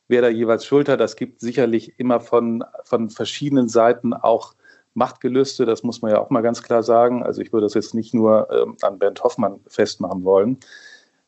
wer 0.07 0.21
da 0.23 0.29
jeweils 0.29 0.65
schuld 0.65 0.89
hat. 0.89 0.99
Das 0.99 1.15
gibt 1.15 1.39
sicherlich 1.39 1.99
immer 1.99 2.19
von, 2.19 2.63
von 2.83 3.11
verschiedenen 3.11 3.69
Seiten 3.69 4.15
auch 4.15 4.55
Machtgelüste, 4.93 5.65
das 5.65 5.83
muss 5.83 6.01
man 6.01 6.11
ja 6.11 6.19
auch 6.19 6.29
mal 6.29 6.41
ganz 6.41 6.61
klar 6.61 6.83
sagen. 6.83 7.23
Also 7.23 7.41
ich 7.41 7.51
würde 7.51 7.65
das 7.65 7.73
jetzt 7.73 7.93
nicht 7.93 8.13
nur 8.13 8.47
ähm, 8.51 8.77
an 8.81 8.99
Bernd 8.99 9.23
Hoffmann 9.23 9.59
festmachen 9.67 10.23
wollen. 10.23 10.57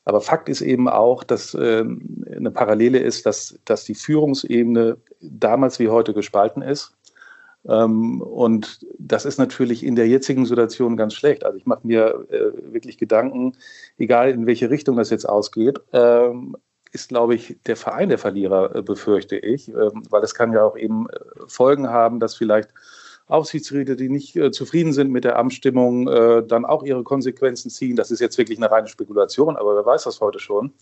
Aber 0.06 0.22
Fakt 0.22 0.50
ist 0.50 0.62
eben 0.62 0.88
auch, 0.88 1.24
dass 1.24 1.56
ähm, 1.60 2.24
eine 2.34 2.52
Parallele 2.52 3.00
ist, 3.00 3.26
dass, 3.26 3.58
dass 3.66 3.86
die 3.86 3.96
Führungsebene 3.96 4.98
damals 5.20 5.80
wie 5.80 5.90
heute 5.90 6.14
gespalten 6.14 6.62
ist. 6.62 6.94
Ähm, 7.68 8.22
und 8.22 8.86
das 9.00 9.26
ist 9.26 9.40
natürlich 9.40 9.84
in 9.84 9.96
der 9.96 10.08
jetzigen 10.08 10.46
Situation 10.46 10.96
ganz 10.98 11.16
schlecht. 11.16 11.44
Also 11.44 11.58
ich 11.58 11.66
mache 11.66 11.88
mir 11.88 12.28
äh, 12.30 12.74
wirklich 12.74 13.00
Gedanken, 13.00 13.54
egal 13.98 14.30
in 14.30 14.46
welche 14.46 14.70
Richtung 14.70 14.96
das 14.96 15.10
jetzt 15.10 15.28
ausgeht, 15.28 15.82
ähm, 15.92 16.56
ist, 16.92 17.10
glaube 17.10 17.36
ich, 17.36 17.58
der 17.66 17.76
Verein 17.76 18.10
der 18.10 18.20
Verlierer, 18.20 18.76
äh, 18.76 18.82
befürchte 18.84 19.38
ich, 19.38 19.70
ähm, 19.70 20.04
weil 20.10 20.24
es 20.24 20.36
kann 20.36 20.54
ja 20.54 20.64
auch 20.64 20.78
eben 20.78 21.10
äh, 21.10 21.20
Folgen 21.48 21.90
haben, 21.90 22.20
dass 22.20 22.36
vielleicht 22.36 22.70
Aufsichtsräte, 23.28 23.96
die 23.96 24.10
nicht 24.10 24.36
äh, 24.36 24.52
zufrieden 24.52 24.94
sind 24.94 25.12
mit 25.12 25.24
der 25.24 25.38
Abstimmung, 25.38 26.08
äh, 26.08 26.44
dann 26.46 26.66
auch 26.66 26.84
ihre 26.84 27.04
Konsequenzen 27.04 27.70
ziehen. 27.70 27.96
Das 27.96 28.12
ist 28.12 28.20
jetzt 28.20 28.38
wirklich 28.38 28.60
eine 28.60 28.70
reine 28.70 28.88
Spekulation, 28.88 29.58
aber 29.58 29.76
wer 29.76 29.86
weiß 29.86 30.04
das 30.04 30.22
heute 30.22 30.40
schon. 30.40 30.74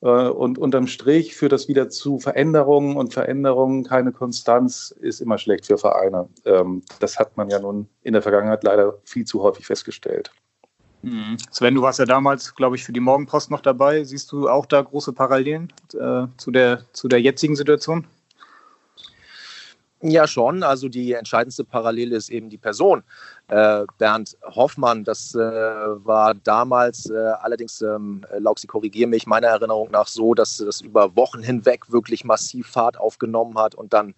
Äh, 0.00 0.06
und 0.06 0.58
unterm 0.58 0.86
Strich 0.86 1.36
führt 1.36 1.52
das 1.52 1.68
wieder 1.68 1.88
zu 1.88 2.18
Veränderungen 2.18 2.96
und 2.96 3.12
Veränderungen, 3.12 3.84
keine 3.84 4.12
Konstanz 4.12 4.94
ist 5.00 5.20
immer 5.20 5.38
schlecht 5.38 5.66
für 5.66 5.78
Vereine. 5.78 6.28
Ähm, 6.44 6.82
das 7.00 7.18
hat 7.18 7.36
man 7.36 7.48
ja 7.48 7.58
nun 7.58 7.88
in 8.02 8.12
der 8.12 8.22
Vergangenheit 8.22 8.64
leider 8.64 8.98
viel 9.04 9.24
zu 9.24 9.42
häufig 9.42 9.66
festgestellt. 9.66 10.30
Mhm. 11.02 11.36
Sven, 11.50 11.74
du 11.74 11.82
warst 11.82 12.00
ja 12.00 12.06
damals, 12.06 12.54
glaube 12.54 12.76
ich, 12.76 12.84
für 12.84 12.92
die 12.92 13.00
Morgenpost 13.00 13.50
noch 13.50 13.60
dabei. 13.60 14.02
Siehst 14.04 14.32
du 14.32 14.48
auch 14.48 14.66
da 14.66 14.82
große 14.82 15.12
Parallelen 15.12 15.72
äh, 15.94 16.26
zu, 16.36 16.50
der, 16.50 16.82
zu 16.92 17.06
der 17.08 17.20
jetzigen 17.20 17.54
Situation? 17.54 18.06
Ja, 20.00 20.28
schon. 20.28 20.62
Also 20.62 20.88
die 20.88 21.12
entscheidendste 21.12 21.64
Parallele 21.64 22.14
ist 22.14 22.28
eben 22.28 22.50
die 22.50 22.58
Person. 22.58 23.02
Äh, 23.48 23.84
Bernd 23.98 24.36
Hoffmann, 24.44 25.02
das 25.02 25.34
äh, 25.34 25.38
war 25.40 26.34
damals 26.34 27.10
äh, 27.10 27.16
allerdings, 27.16 27.82
ähm, 27.82 28.24
Lauxi, 28.38 28.68
korrigiere 28.68 29.08
mich, 29.08 29.26
meiner 29.26 29.48
Erinnerung 29.48 29.90
nach 29.90 30.06
so, 30.06 30.34
dass 30.34 30.58
das 30.58 30.82
über 30.82 31.16
Wochen 31.16 31.42
hinweg 31.42 31.90
wirklich 31.90 32.24
massiv 32.24 32.68
Fahrt 32.68 33.00
aufgenommen 33.00 33.58
hat 33.58 33.74
und 33.74 33.92
dann, 33.92 34.14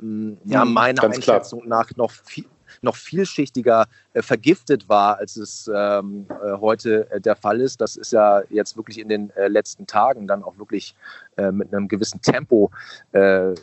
mh, 0.00 0.38
ja, 0.46 0.64
mhm, 0.64 0.72
meiner 0.72 1.02
Einschätzung 1.04 1.60
klar. 1.60 1.80
nach 1.82 1.96
noch 1.96 2.10
viel, 2.10 2.46
noch 2.82 2.96
vielschichtiger 2.96 3.86
äh, 4.12 4.22
vergiftet 4.22 4.88
war, 4.88 5.18
als 5.18 5.36
es 5.36 5.70
ähm, 5.72 6.26
äh, 6.28 6.52
heute 6.60 7.10
äh, 7.10 7.20
der 7.20 7.36
Fall 7.36 7.60
ist. 7.60 7.80
Das 7.80 7.96
ist 7.96 8.12
ja 8.12 8.42
jetzt 8.50 8.76
wirklich 8.76 8.98
in 8.98 9.08
den 9.08 9.30
äh, 9.30 9.48
letzten 9.48 9.86
Tagen 9.86 10.26
dann 10.26 10.42
auch 10.42 10.58
wirklich 10.58 10.94
äh, 11.36 11.52
mit 11.52 11.72
einem 11.72 11.88
gewissen 11.88 12.20
Tempo 12.20 12.70
in 13.12 13.54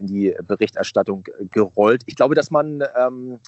die 0.00 0.34
Berichterstattung 0.46 1.24
gerollt. 1.50 2.02
Ich 2.06 2.16
glaube, 2.16 2.34
dass 2.34 2.50
man 2.50 2.84
ähm, 2.96 3.40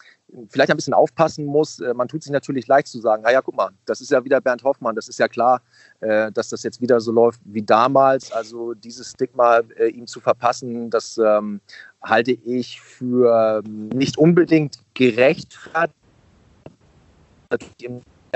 vielleicht 0.48 0.70
ein 0.70 0.76
bisschen 0.76 0.94
aufpassen 0.94 1.44
muss. 1.46 1.80
Man 1.94 2.08
tut 2.08 2.22
sich 2.22 2.32
natürlich 2.32 2.66
leicht 2.66 2.88
zu 2.88 3.00
sagen, 3.00 3.22
naja, 3.22 3.40
guck 3.42 3.56
mal, 3.56 3.70
das 3.86 4.00
ist 4.00 4.10
ja 4.10 4.24
wieder 4.24 4.40
Bernd 4.40 4.64
Hoffmann, 4.64 4.94
das 4.94 5.08
ist 5.08 5.18
ja 5.18 5.28
klar, 5.28 5.60
dass 6.00 6.48
das 6.48 6.62
jetzt 6.62 6.80
wieder 6.80 7.00
so 7.00 7.12
läuft 7.12 7.40
wie 7.44 7.62
damals. 7.62 8.32
Also 8.32 8.74
dieses 8.74 9.10
Stigma 9.12 9.60
ihm 9.92 10.06
zu 10.06 10.20
verpassen, 10.20 10.90
das 10.90 11.18
ähm, 11.18 11.60
halte 12.02 12.32
ich 12.32 12.80
für 12.80 13.62
nicht 13.64 14.18
unbedingt 14.18 14.78
gerechtfertigt 14.94 15.94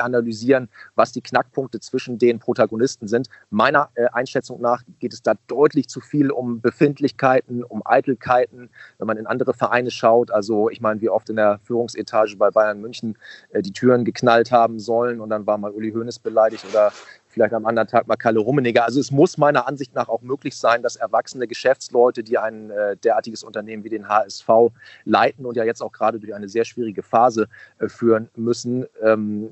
analysieren, 0.01 0.69
was 0.95 1.13
die 1.13 1.21
Knackpunkte 1.21 1.81
zwischen 1.81 2.19
den 2.19 2.39
Protagonisten 2.39 3.09
sind. 3.09 3.29
Meiner 3.51 3.91
äh, 3.95 4.07
Einschätzung 4.13 4.61
nach 4.61 4.83
geht 4.99 5.13
es 5.13 5.23
da 5.23 5.35
deutlich 5.47 5.89
zu 5.89 6.01
viel 6.01 6.31
um 6.31 6.61
Befindlichkeiten, 6.61 7.65
um 7.65 7.83
Eitelkeiten, 7.85 8.71
wenn 8.99 9.07
man 9.07 9.17
in 9.17 9.27
andere 9.27 9.55
Vereine 9.55 9.91
schaut. 9.91 10.31
Also 10.31 10.71
ich 10.71 10.81
meine, 10.81 11.01
wie 11.01 11.09
oft 11.09 11.31
in 11.31 11.37
der 11.37 11.61
Führungsetage 11.65 12.37
bei 12.37 12.51
Bayern 12.51 12.81
München 12.81 13.17
äh, 13.51 13.63
die 13.63 13.73
Türen 13.73 14.05
geknallt 14.05 14.51
haben 14.53 14.79
sollen 14.79 15.21
und 15.21 15.31
dann 15.31 15.47
war 15.47 15.59
mal 15.59 15.71
Uli 15.71 15.93
Hoeneß 15.93 16.19
beleidigt 16.19 16.65
oder 16.71 16.93
vielleicht 17.29 17.55
am 17.55 17.67
anderen 17.67 17.89
Tag 17.89 18.07
mal 18.07 18.17
Kalle 18.17 18.41
Rummenigge. 18.41 18.83
Also 18.83 19.01
es 19.01 19.11
muss 19.11 19.39
meiner 19.39 19.67
Ansicht 19.67 19.95
nach 19.95 20.09
auch 20.09 20.23
möglich 20.23 20.57
sein, 20.57 20.83
dass 20.83 20.97
erwachsene 20.97 21.47
Geschäftsleute, 21.47 22.23
die 22.23 22.39
ein 22.39 22.71
äh, 22.71 22.97
derartiges 22.97 23.43
Unternehmen 23.43 23.85
wie 23.85 23.89
den 23.89 24.09
HSV 24.09 24.49
leiten 25.05 25.47
und 25.47 25.57
ja 25.57 25.65
jetzt 25.65 25.83
auch 25.83 25.93
gerade 25.93 26.19
durch 26.19 26.35
eine 26.35 26.49
sehr 26.49 26.65
schwierige 26.65 27.03
Phase 27.03 27.49
äh, 27.79 27.89
führen 27.89 28.29
müssen, 28.37 28.87
ähm, 29.03 29.51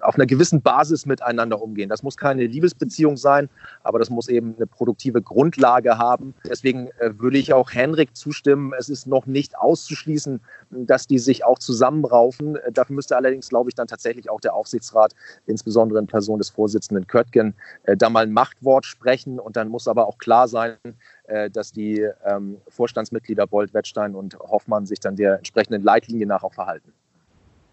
auf 0.00 0.14
einer 0.14 0.26
gewissen 0.26 0.62
Basis 0.62 1.06
miteinander 1.06 1.60
umgehen. 1.60 1.88
Das 1.88 2.02
muss 2.02 2.16
keine 2.16 2.46
Liebesbeziehung 2.46 3.16
sein, 3.16 3.48
aber 3.82 3.98
das 3.98 4.10
muss 4.10 4.28
eben 4.28 4.54
eine 4.56 4.66
produktive 4.66 5.20
Grundlage 5.22 5.98
haben. 5.98 6.34
Deswegen 6.48 6.88
äh, 6.98 7.18
würde 7.18 7.38
ich 7.38 7.52
auch 7.52 7.72
Henrik 7.72 8.16
zustimmen. 8.16 8.72
Es 8.78 8.88
ist 8.88 9.06
noch 9.06 9.26
nicht 9.26 9.58
auszuschließen, 9.58 10.40
dass 10.70 11.06
die 11.06 11.18
sich 11.18 11.44
auch 11.44 11.58
zusammenraufen. 11.58 12.56
Äh, 12.56 12.72
dafür 12.72 12.96
müsste 12.96 13.16
allerdings, 13.16 13.48
glaube 13.48 13.70
ich, 13.70 13.74
dann 13.74 13.86
tatsächlich 13.86 14.30
auch 14.30 14.40
der 14.40 14.54
Aufsichtsrat, 14.54 15.14
insbesondere 15.46 15.98
in 15.98 16.06
Person 16.06 16.38
des 16.38 16.50
Vorsitzenden 16.50 16.93
Köttgen, 17.02 17.54
äh, 17.84 17.96
da 17.96 18.10
mal 18.10 18.24
ein 18.24 18.32
Machtwort 18.32 18.86
sprechen. 18.86 19.38
Und 19.38 19.56
dann 19.56 19.68
muss 19.68 19.88
aber 19.88 20.06
auch 20.06 20.18
klar 20.18 20.48
sein, 20.48 20.76
äh, 21.24 21.50
dass 21.50 21.72
die 21.72 22.06
ähm, 22.24 22.58
Vorstandsmitglieder 22.68 23.46
Bold, 23.46 23.74
Wettstein 23.74 24.14
und 24.14 24.38
Hoffmann 24.38 24.86
sich 24.86 25.00
dann 25.00 25.16
der 25.16 25.38
entsprechenden 25.38 25.82
Leitlinie 25.82 26.26
nach 26.26 26.42
auch 26.42 26.54
verhalten. 26.54 26.92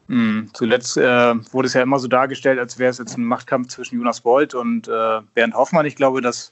Mhm. 0.08 0.50
Zuletzt 0.54 0.98
äh, 0.98 1.36
wurde 1.54 1.68
es 1.68 1.74
ja 1.74 1.82
immer 1.82 2.00
so 2.00 2.08
dargestellt, 2.08 2.60
als 2.60 2.78
wäre 2.80 2.90
es 2.90 2.98
jetzt 2.98 3.18
ein 3.18 3.24
Machtkampf 3.24 3.70
zwischen 3.70 3.98
Jonas 3.98 4.22
Bold 4.22 4.54
und 4.54 4.88
äh, 4.88 5.22
Bernd 5.34 5.54
Hoffmann. 5.54 5.86
Ich 5.86 5.96
glaube, 5.96 6.22
das 6.22 6.51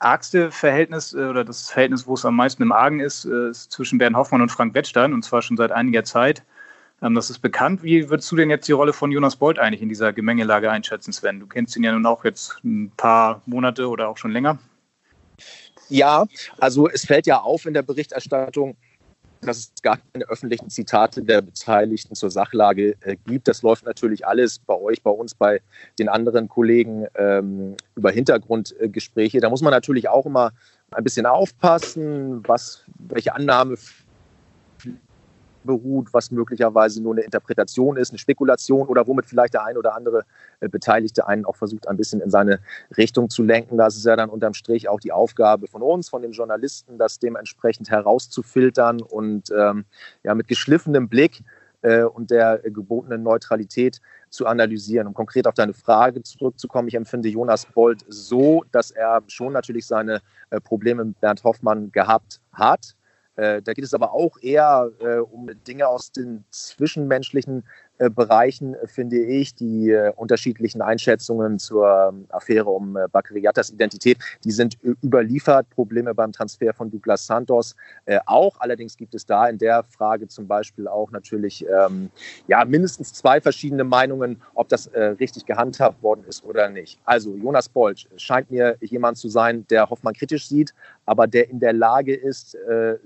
argste 0.00 0.50
Verhältnis 0.50 1.14
äh, 1.14 1.26
oder 1.26 1.44
das 1.44 1.70
Verhältnis, 1.70 2.06
wo 2.06 2.14
es 2.14 2.24
am 2.24 2.36
meisten 2.36 2.62
im 2.62 2.72
Argen 2.72 3.00
ist, 3.00 3.24
ist 3.24 3.70
zwischen 3.70 3.98
Bernd 3.98 4.16
Hoffmann 4.16 4.42
und 4.42 4.50
Frank 4.50 4.74
Wettstein 4.74 5.12
und 5.12 5.24
zwar 5.24 5.42
schon 5.42 5.56
seit 5.56 5.70
einiger 5.70 6.04
Zeit. 6.04 6.42
Ähm, 7.02 7.14
das 7.14 7.30
ist 7.30 7.38
bekannt. 7.40 7.82
Wie 7.82 8.08
würdest 8.10 8.30
du 8.30 8.36
denn 8.36 8.50
jetzt 8.50 8.68
die 8.68 8.72
Rolle 8.72 8.92
von 8.92 9.12
Jonas 9.12 9.36
Bold 9.36 9.58
eigentlich 9.58 9.82
in 9.82 9.88
dieser 9.88 10.12
Gemengelage 10.12 10.70
einschätzen, 10.70 11.12
Sven? 11.12 11.40
Du 11.40 11.46
kennst 11.46 11.76
ihn 11.76 11.84
ja 11.84 11.92
nun 11.92 12.06
auch 12.06 12.24
jetzt 12.24 12.56
ein 12.64 12.90
paar 12.96 13.42
Monate 13.46 13.88
oder 13.88 14.08
auch 14.08 14.16
schon 14.16 14.32
länger. 14.32 14.58
Ja, 15.88 16.26
also 16.58 16.88
es 16.88 17.06
fällt 17.06 17.26
ja 17.26 17.40
auf 17.40 17.64
in 17.64 17.72
der 17.72 17.82
Berichterstattung, 17.82 18.76
dass 19.40 19.58
es 19.58 19.72
gar 19.82 19.98
keine 20.12 20.28
öffentlichen 20.28 20.68
Zitate 20.68 21.22
der 21.22 21.40
Beteiligten 21.42 22.14
zur 22.14 22.30
Sachlage 22.30 22.96
äh, 23.00 23.16
gibt. 23.24 23.48
Das 23.48 23.62
läuft 23.62 23.86
natürlich 23.86 24.26
alles 24.26 24.58
bei 24.58 24.74
euch, 24.74 25.02
bei 25.02 25.10
uns, 25.10 25.34
bei 25.34 25.60
den 25.98 26.08
anderen 26.08 26.48
Kollegen 26.48 27.06
ähm, 27.14 27.76
über 27.94 28.10
Hintergrundgespräche. 28.10 29.40
Da 29.40 29.48
muss 29.48 29.62
man 29.62 29.70
natürlich 29.70 30.08
auch 30.08 30.26
immer 30.26 30.52
ein 30.90 31.04
bisschen 31.04 31.26
aufpassen, 31.26 32.42
was, 32.46 32.84
welche 32.98 33.34
Annahme 33.34 33.76
beruht, 35.68 36.08
was 36.14 36.30
möglicherweise 36.30 37.02
nur 37.02 37.12
eine 37.12 37.20
Interpretation 37.20 37.98
ist, 37.98 38.10
eine 38.10 38.18
Spekulation 38.18 38.88
oder 38.88 39.06
womit 39.06 39.26
vielleicht 39.26 39.52
der 39.52 39.64
ein 39.64 39.76
oder 39.76 39.94
andere 39.94 40.24
äh, 40.60 40.68
Beteiligte 40.68 41.28
einen 41.28 41.44
auch 41.44 41.56
versucht, 41.56 41.86
ein 41.86 41.98
bisschen 41.98 42.22
in 42.22 42.30
seine 42.30 42.60
Richtung 42.96 43.28
zu 43.28 43.42
lenken. 43.42 43.76
Das 43.76 43.94
ist 43.94 44.06
ja 44.06 44.16
dann 44.16 44.30
unterm 44.30 44.54
Strich 44.54 44.88
auch 44.88 44.98
die 44.98 45.12
Aufgabe 45.12 45.66
von 45.66 45.82
uns, 45.82 46.08
von 46.08 46.22
den 46.22 46.32
Journalisten, 46.32 46.96
das 46.96 47.18
dementsprechend 47.18 47.90
herauszufiltern 47.90 49.02
und 49.02 49.50
ähm, 49.50 49.84
ja, 50.24 50.34
mit 50.34 50.48
geschliffenem 50.48 51.10
Blick 51.10 51.42
äh, 51.82 52.04
und 52.04 52.30
der 52.30 52.60
gebotenen 52.64 53.22
Neutralität 53.22 54.00
zu 54.30 54.46
analysieren. 54.46 55.06
Um 55.06 55.12
konkret 55.12 55.46
auf 55.46 55.54
deine 55.54 55.74
Frage 55.74 56.22
zurückzukommen, 56.22 56.88
ich 56.88 56.94
empfinde 56.94 57.28
Jonas 57.28 57.66
Bold 57.66 58.06
so, 58.08 58.64
dass 58.72 58.90
er 58.90 59.22
schon 59.26 59.52
natürlich 59.52 59.86
seine 59.86 60.22
äh, 60.48 60.62
Probleme 60.62 61.04
mit 61.04 61.20
Bernd 61.20 61.44
Hoffmann 61.44 61.92
gehabt 61.92 62.40
hat. 62.54 62.94
Äh, 63.38 63.62
da 63.62 63.72
geht 63.72 63.84
es 63.84 63.94
aber 63.94 64.12
auch 64.12 64.36
eher 64.42 64.90
äh, 64.98 65.18
um 65.18 65.48
Dinge 65.66 65.86
aus 65.86 66.10
den 66.10 66.44
zwischenmenschlichen 66.50 67.62
Bereichen 67.98 68.74
äh, 68.74 68.86
finde 68.86 69.18
ich 69.18 69.54
die 69.54 69.90
äh, 69.90 70.12
unterschiedlichen 70.14 70.82
Einschätzungen 70.82 71.58
zur 71.58 72.10
ähm, 72.12 72.26
Affäre 72.30 72.70
um 72.70 72.96
äh, 72.96 73.08
Bakriatas 73.10 73.70
Identität, 73.70 74.18
die 74.44 74.50
sind 74.50 74.78
überliefert. 74.82 75.68
Probleme 75.70 76.14
beim 76.14 76.32
Transfer 76.32 76.72
von 76.72 76.90
Douglas 76.90 77.26
Santos 77.26 77.74
äh, 78.06 78.18
auch. 78.26 78.60
Allerdings 78.60 78.96
gibt 78.96 79.14
es 79.14 79.26
da 79.26 79.48
in 79.48 79.58
der 79.58 79.84
Frage 79.84 80.28
zum 80.28 80.46
Beispiel 80.46 80.86
auch 80.86 81.10
natürlich 81.10 81.66
ähm, 81.66 82.10
ja, 82.46 82.64
mindestens 82.64 83.12
zwei 83.12 83.40
verschiedene 83.40 83.84
Meinungen, 83.84 84.40
ob 84.54 84.68
das 84.68 84.86
äh, 84.88 85.02
richtig 85.20 85.46
gehandhabt 85.46 86.02
worden 86.02 86.24
ist 86.28 86.44
oder 86.44 86.68
nicht. 86.68 87.00
Also 87.04 87.34
Jonas 87.34 87.68
Bolsch 87.68 88.06
scheint 88.16 88.50
mir 88.50 88.76
jemand 88.80 89.18
zu 89.18 89.28
sein, 89.28 89.66
der 89.68 89.90
Hoffmann 89.90 90.14
kritisch 90.14 90.48
sieht, 90.48 90.74
aber 91.06 91.26
der 91.26 91.50
in 91.50 91.60
der 91.60 91.72
Lage 91.72 92.14
ist, 92.14 92.56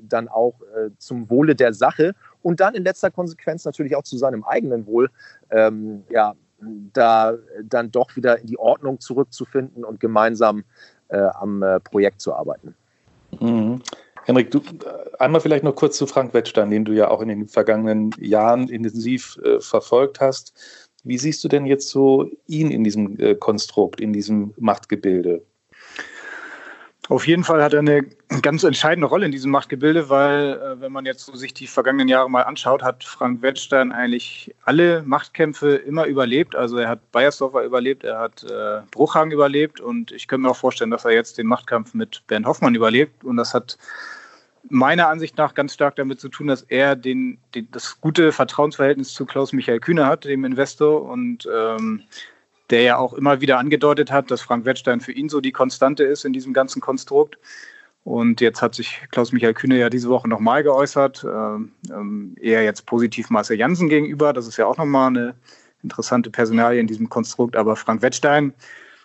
dann 0.00 0.28
auch 0.28 0.54
zum 0.98 1.30
Wohle 1.30 1.54
der 1.54 1.72
Sache 1.72 2.14
und 2.42 2.60
dann 2.60 2.74
in 2.74 2.84
letzter 2.84 3.10
Konsequenz 3.10 3.64
natürlich 3.64 3.96
auch 3.96 4.02
zu 4.02 4.16
seinem 4.16 4.44
eigenen 4.44 4.86
Wohl, 4.86 5.10
ähm, 5.50 6.04
ja, 6.10 6.34
da 6.92 7.34
dann 7.64 7.90
doch 7.90 8.14
wieder 8.16 8.38
in 8.38 8.46
die 8.46 8.58
Ordnung 8.58 9.00
zurückzufinden 9.00 9.84
und 9.84 10.00
gemeinsam 10.00 10.64
äh, 11.08 11.18
am 11.18 11.62
äh, 11.62 11.80
Projekt 11.80 12.20
zu 12.20 12.34
arbeiten. 12.34 12.74
Mhm. 13.40 13.82
Henrik, 14.24 14.50
du, 14.50 14.58
äh, 14.58 14.62
einmal 15.18 15.40
vielleicht 15.40 15.64
noch 15.64 15.74
kurz 15.74 15.96
zu 15.96 16.06
Frank 16.06 16.32
Wettstein, 16.34 16.70
den 16.70 16.84
du 16.84 16.92
ja 16.92 17.08
auch 17.08 17.20
in 17.20 17.28
den 17.28 17.48
vergangenen 17.48 18.10
Jahren 18.18 18.68
intensiv 18.68 19.38
äh, 19.42 19.60
verfolgt 19.60 20.20
hast. 20.20 20.52
Wie 21.04 21.18
siehst 21.18 21.42
du 21.42 21.48
denn 21.48 21.66
jetzt 21.66 21.88
so 21.88 22.30
ihn 22.46 22.70
in 22.70 22.84
diesem 22.84 23.18
äh, 23.18 23.34
Konstrukt, 23.34 24.00
in 24.00 24.12
diesem 24.12 24.54
Machtgebilde? 24.56 25.42
Auf 27.08 27.26
jeden 27.26 27.42
Fall 27.42 27.62
hat 27.62 27.72
er 27.72 27.80
eine 27.80 28.04
ganz 28.42 28.62
entscheidende 28.62 29.08
Rolle 29.08 29.26
in 29.26 29.32
diesem 29.32 29.50
Machtgebilde, 29.50 30.08
weil 30.08 30.52
äh, 30.52 30.80
wenn 30.80 30.92
man 30.92 31.04
jetzt 31.04 31.26
so 31.26 31.34
sich 31.34 31.52
die 31.52 31.66
vergangenen 31.66 32.06
Jahre 32.06 32.30
mal 32.30 32.42
anschaut, 32.42 32.82
hat 32.82 33.02
Frank 33.02 33.42
Wettstein 33.42 33.90
eigentlich 33.90 34.54
alle 34.62 35.02
Machtkämpfe 35.02 35.74
immer 35.74 36.06
überlebt. 36.06 36.54
Also 36.54 36.78
er 36.78 36.88
hat 36.88 37.10
Bayersdorfer 37.10 37.64
überlebt, 37.64 38.04
er 38.04 38.20
hat 38.20 38.44
äh, 38.44 38.82
Bruchhagen 38.92 39.32
überlebt 39.32 39.80
und 39.80 40.12
ich 40.12 40.28
könnte 40.28 40.42
mir 40.42 40.50
auch 40.50 40.56
vorstellen, 40.56 40.92
dass 40.92 41.04
er 41.04 41.10
jetzt 41.10 41.38
den 41.38 41.48
Machtkampf 41.48 41.92
mit 41.92 42.22
Bernd 42.28 42.46
Hoffmann 42.46 42.76
überlebt 42.76 43.24
und 43.24 43.36
das 43.36 43.52
hat 43.52 43.78
meiner 44.68 45.08
Ansicht 45.08 45.36
nach 45.36 45.54
ganz 45.54 45.74
stark 45.74 45.96
damit 45.96 46.20
zu 46.20 46.28
tun, 46.28 46.46
dass 46.46 46.62
er 46.62 46.94
den, 46.94 47.38
den 47.56 47.68
das 47.72 48.00
gute 48.00 48.30
Vertrauensverhältnis 48.30 49.12
zu 49.12 49.26
Klaus 49.26 49.52
Michael 49.52 49.80
Kühne 49.80 50.06
hat, 50.06 50.24
dem 50.24 50.44
Investor 50.44 51.02
und 51.02 51.48
ähm, 51.52 52.04
der 52.72 52.82
ja 52.82 52.96
auch 52.96 53.12
immer 53.12 53.40
wieder 53.40 53.58
angedeutet 53.58 54.10
hat, 54.10 54.30
dass 54.30 54.40
Frank 54.40 54.64
Wettstein 54.64 55.00
für 55.00 55.12
ihn 55.12 55.28
so 55.28 55.40
die 55.40 55.52
Konstante 55.52 56.04
ist 56.04 56.24
in 56.24 56.32
diesem 56.32 56.52
ganzen 56.52 56.80
Konstrukt. 56.80 57.38
Und 58.04 58.40
jetzt 58.40 58.62
hat 58.62 58.74
sich 58.74 59.00
Klaus-Michael 59.12 59.54
Kühne 59.54 59.78
ja 59.78 59.88
diese 59.88 60.08
Woche 60.08 60.28
nochmal 60.28 60.64
geäußert, 60.64 61.22
äh, 61.22 61.92
ähm, 61.92 62.34
eher 62.40 62.64
jetzt 62.64 62.86
positiv 62.86 63.30
Marcel 63.30 63.58
Janssen 63.58 63.88
gegenüber. 63.88 64.32
Das 64.32 64.48
ist 64.48 64.56
ja 64.56 64.66
auch 64.66 64.76
nochmal 64.76 65.08
eine 65.08 65.34
interessante 65.84 66.30
Personalie 66.30 66.80
in 66.80 66.88
diesem 66.88 67.08
Konstrukt. 67.08 67.54
Aber 67.54 67.76
Frank 67.76 68.02
Wettstein, 68.02 68.54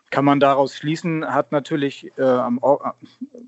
kann 0.10 0.26
man 0.26 0.40
daraus 0.40 0.76
schließen, 0.76 1.26
hat 1.26 1.52
natürlich 1.52 2.12
äh, 2.18 2.24
am, 2.24 2.62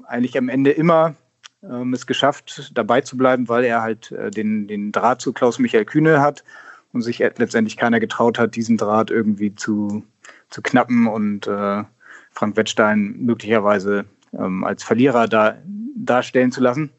eigentlich 0.05 0.37
am 0.37 0.49
Ende 0.49 0.71
immer 0.71 1.15
ähm, 1.63 1.93
es 1.93 2.05
geschafft, 2.05 2.71
dabei 2.73 3.01
zu 3.01 3.17
bleiben, 3.17 3.47
weil 3.47 3.63
er 3.63 3.81
halt 3.81 4.11
äh, 4.11 4.29
den, 4.29 4.67
den 4.67 4.91
Draht 4.91 5.21
zu 5.21 5.33
Klaus-Michael 5.33 5.85
Kühne 5.85 6.21
hat 6.21 6.43
und 6.93 7.01
sich 7.01 7.19
letztendlich 7.19 7.77
keiner 7.77 7.99
getraut 7.99 8.39
hat, 8.39 8.55
diesen 8.55 8.77
Draht 8.77 9.11
irgendwie 9.11 9.55
zu, 9.55 10.03
zu 10.49 10.61
knappen 10.61 11.07
und 11.07 11.47
äh, 11.47 11.83
Frank 12.31 12.57
Wettstein 12.57 13.15
möglicherweise 13.19 14.05
ähm, 14.33 14.63
als 14.63 14.83
Verlierer 14.83 15.27
da, 15.27 15.57
darstellen 15.95 16.51
zu 16.51 16.61
lassen. 16.61 16.91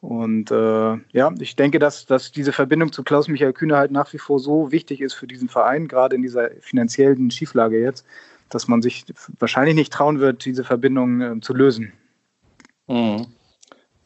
Und 0.00 0.50
äh, 0.50 0.96
ja, 1.12 1.34
ich 1.40 1.56
denke, 1.56 1.78
dass, 1.78 2.06
dass 2.06 2.30
diese 2.30 2.52
Verbindung 2.52 2.92
zu 2.92 3.02
Klaus-Michael 3.02 3.52
Kühne 3.52 3.76
halt 3.76 3.90
nach 3.90 4.12
wie 4.12 4.18
vor 4.18 4.38
so 4.38 4.70
wichtig 4.70 5.00
ist 5.00 5.14
für 5.14 5.26
diesen 5.26 5.48
Verein, 5.48 5.88
gerade 5.88 6.14
in 6.14 6.22
dieser 6.22 6.50
finanziellen 6.60 7.30
Schieflage 7.30 7.80
jetzt, 7.80 8.06
dass 8.48 8.68
man 8.68 8.82
sich 8.82 9.04
wahrscheinlich 9.38 9.74
nicht 9.74 9.92
trauen 9.92 10.20
wird, 10.20 10.44
diese 10.44 10.64
Verbindung 10.64 11.20
äh, 11.20 11.40
zu 11.40 11.54
lösen. 11.54 11.92
Mhm. 12.86 13.26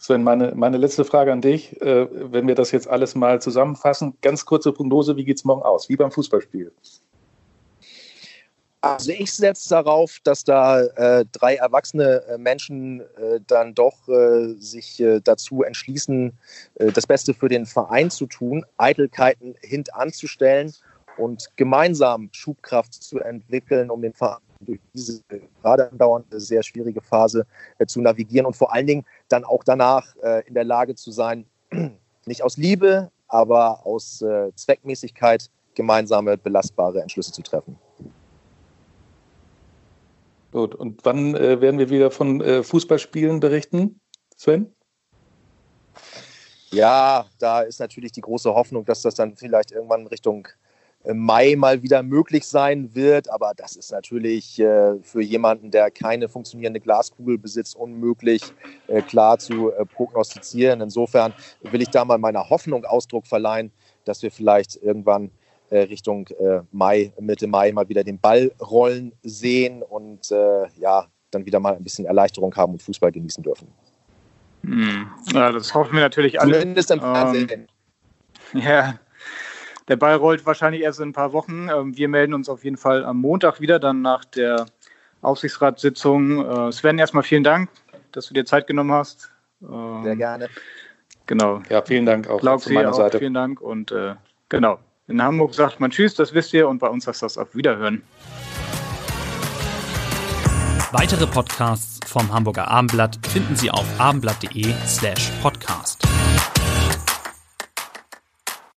Sven, 0.01 0.23
meine, 0.23 0.55
meine 0.55 0.79
letzte 0.79 1.05
Frage 1.05 1.31
an 1.31 1.43
dich. 1.43 1.79
Äh, 1.83 2.09
wenn 2.33 2.49
wir 2.49 2.55
das 2.55 2.71
jetzt 2.71 2.89
alles 2.89 3.15
mal 3.15 3.41
zusammenfassen, 3.43 4.15
ganz 4.23 4.47
kurze 4.47 4.73
Prognose, 4.73 5.15
wie 5.17 5.25
geht 5.25 5.37
es 5.37 5.45
morgen 5.45 5.63
aus? 5.63 5.91
Wie 5.91 5.97
beim 5.97 6.11
Fußballspiel? 6.11 6.73
Also 8.81 9.13
ich 9.13 9.31
setze 9.31 9.69
darauf, 9.69 10.17
dass 10.25 10.43
da 10.43 10.81
äh, 10.81 11.27
drei 11.31 11.57
erwachsene 11.57 12.23
äh, 12.23 12.39
Menschen 12.39 13.01
äh, 13.01 13.41
dann 13.47 13.75
doch 13.75 14.09
äh, 14.09 14.55
sich 14.55 15.01
äh, 15.01 15.21
dazu 15.21 15.63
entschließen, 15.63 16.33
das 16.77 17.07
Beste 17.07 17.35
für 17.35 17.51
den 17.51 17.67
Verein 17.67 18.11
zu 18.11 18.25
tun, 18.25 18.65
Eitelkeiten 18.79 19.55
hintanzustellen 19.61 20.73
und 21.19 21.51
gemeinsam 21.57 22.31
Schubkraft 22.33 22.95
zu 22.95 23.19
entwickeln, 23.19 23.91
um 23.91 24.01
den 24.01 24.15
Verein 24.15 24.41
durch 24.61 24.81
diese 24.95 25.23
gerade 25.63 25.91
andauernde 25.91 26.41
sehr 26.41 26.63
schwierige 26.63 27.01
Phase 27.01 27.47
äh, 27.79 27.87
zu 27.87 28.01
navigieren 28.01 28.47
und 28.47 28.57
vor 28.57 28.73
allen 28.73 28.87
Dingen 28.87 29.05
dann 29.29 29.45
auch 29.45 29.65
danach 29.65 30.15
äh, 30.23 30.47
in 30.47 30.55
der 30.55 30.65
Lage 30.65 30.95
zu 30.95 31.11
sein, 31.11 31.47
nicht 32.27 32.43
aus 32.43 32.57
Liebe, 32.57 33.11
aber 33.29 33.87
aus 33.87 34.23
äh, 34.23 34.53
Zweckmäßigkeit 34.55 35.51
gemeinsame 35.75 36.37
belastbare 36.37 37.01
Entschlüsse 37.01 37.33
zu 37.33 37.43
treffen. 37.43 37.79
Gut, 40.53 40.75
und 40.75 41.05
wann 41.05 41.35
äh, 41.37 41.61
werden 41.61 41.79
wir 41.79 41.91
wieder 41.91 42.11
von 42.11 42.41
äh, 42.41 42.63
Fußballspielen 42.63 43.41
berichten, 43.41 44.01
Sven? 44.37 44.75
Ja, 46.73 47.27
da 47.39 47.63
ist 47.63 47.81
natürlich 47.81 48.13
die 48.13 48.21
große 48.21 48.53
Hoffnung, 48.53 48.85
dass 48.85 49.03
das 49.03 49.15
dann 49.15 49.37
vielleicht 49.37 49.71
irgendwann 49.71 50.07
Richtung 50.09 50.49
Mai 51.15 51.57
mal 51.57 51.83
wieder 51.83 52.03
möglich 52.03 52.47
sein 52.47 52.95
wird. 52.95 53.31
Aber 53.31 53.53
das 53.57 53.77
ist 53.77 53.91
natürlich 53.93 54.59
äh, 54.59 55.01
für 55.03 55.23
jemanden, 55.23 55.71
der 55.71 55.91
keine 55.91 56.29
funktionierende 56.29 56.81
Glaskugel 56.81 57.39
besitzt, 57.39 57.77
unmöglich 57.77 58.43
äh, 58.87 59.03
klar 59.03 59.39
zu 59.39 59.73
äh, 59.73 59.87
prognostizieren. 59.87 60.81
Insofern 60.81 61.33
will 61.63 61.83
ich 61.83 61.89
da 61.89 62.05
mal 62.05 62.19
meiner 62.19 62.51
Hoffnung 62.51 62.85
Ausdruck 62.85 63.27
verleihen, 63.27 63.73
dass 64.05 64.23
wir 64.23 64.31
vielleicht 64.31 64.77
irgendwann 64.83 65.31
äh, 65.71 65.83
Richtung 65.83 66.27
äh, 66.29 66.61
Mai, 66.73 67.13
Mitte 67.21 67.47
Mai 67.47 67.73
mal 67.73 67.89
wieder 67.89 68.05
den 68.05 68.19
Ball 68.19 68.53
rollen 68.61 69.13
sehen 69.23 69.83
und 69.83 70.31
äh, 70.31 70.67
ja, 70.79 71.07
dann 71.31 71.47
wieder 71.47 71.61
mal 71.61 71.77
ein 71.77 71.85
bisschen 71.85 72.07
Erleichterung 72.07 72.55
haben 72.57 72.73
und 72.73 72.83
Fußball 72.83 73.13
genießen 73.13 73.43
dürfen. 73.43 73.69
Hm. 74.65 75.07
Ja, 75.33 75.53
das 75.53 75.73
hoffen 75.73 75.95
wir 75.95 76.01
natürlich 76.01 76.41
alle. 76.41 76.59
Zumindest 76.59 76.91
im 76.91 77.01
Fernsehen. 77.01 77.69
Ähm, 78.53 78.61
ja, 78.61 78.99
der 79.91 79.97
Ball 79.97 80.15
rollt 80.15 80.47
wahrscheinlich 80.47 80.83
erst 80.83 81.01
in 81.01 81.09
ein 81.09 81.13
paar 81.13 81.33
Wochen. 81.33 81.69
Ähm, 81.69 81.97
wir 81.97 82.09
melden 82.09 82.33
uns 82.33 82.49
auf 82.49 82.65
jeden 82.65 82.77
Fall 82.77 83.05
am 83.05 83.19
Montag 83.19 83.61
wieder, 83.61 83.79
dann 83.79 84.01
nach 84.01 84.25
der 84.25 84.67
Aufsichtsratssitzung. 85.21 86.69
Äh, 86.69 86.73
Sven, 86.73 86.99
erstmal 86.99 87.25
vielen 87.25 87.45
Dank, 87.45 87.69
dass 88.13 88.29
du 88.29 88.35
dir 88.35 88.45
Zeit 88.45 88.69
genommen 88.69 88.93
hast. 88.93 89.31
Ähm, 89.61 90.05
Sehr 90.05 90.17
gerne. 90.17 90.49
Genau. 91.27 91.61
Ja, 91.69 91.83
vielen 91.83 92.07
Dank 92.07 92.31
auch 92.31 92.41
Lauf 92.41 92.65
von 92.65 92.73
meiner 92.73 92.91
auch, 92.91 92.97
Seite. 92.97 93.19
Vielen 93.19 93.35
Dank 93.35 93.61
und 93.61 93.91
äh, 93.91 94.15
genau. 94.49 94.79
In 95.09 95.21
Hamburg 95.21 95.55
sagt 95.55 95.81
man 95.81 95.91
Tschüss, 95.91 96.15
das 96.15 96.33
wisst 96.35 96.55
ihr, 96.55 96.69
und 96.69 96.79
bei 96.79 96.89
uns 96.89 97.07
heißt 97.07 97.23
das 97.23 97.37
auf 97.37 97.55
Wiederhören. 97.57 98.03
Weitere 100.93 101.27
Podcasts 101.27 101.99
vom 102.07 102.33
Hamburger 102.33 102.69
Abendblatt 102.69 103.19
finden 103.27 103.57
Sie 103.57 103.71
auf 103.71 103.87
abendblatt.de 103.99 104.73
slash 104.87 105.31
podcast. 105.43 106.05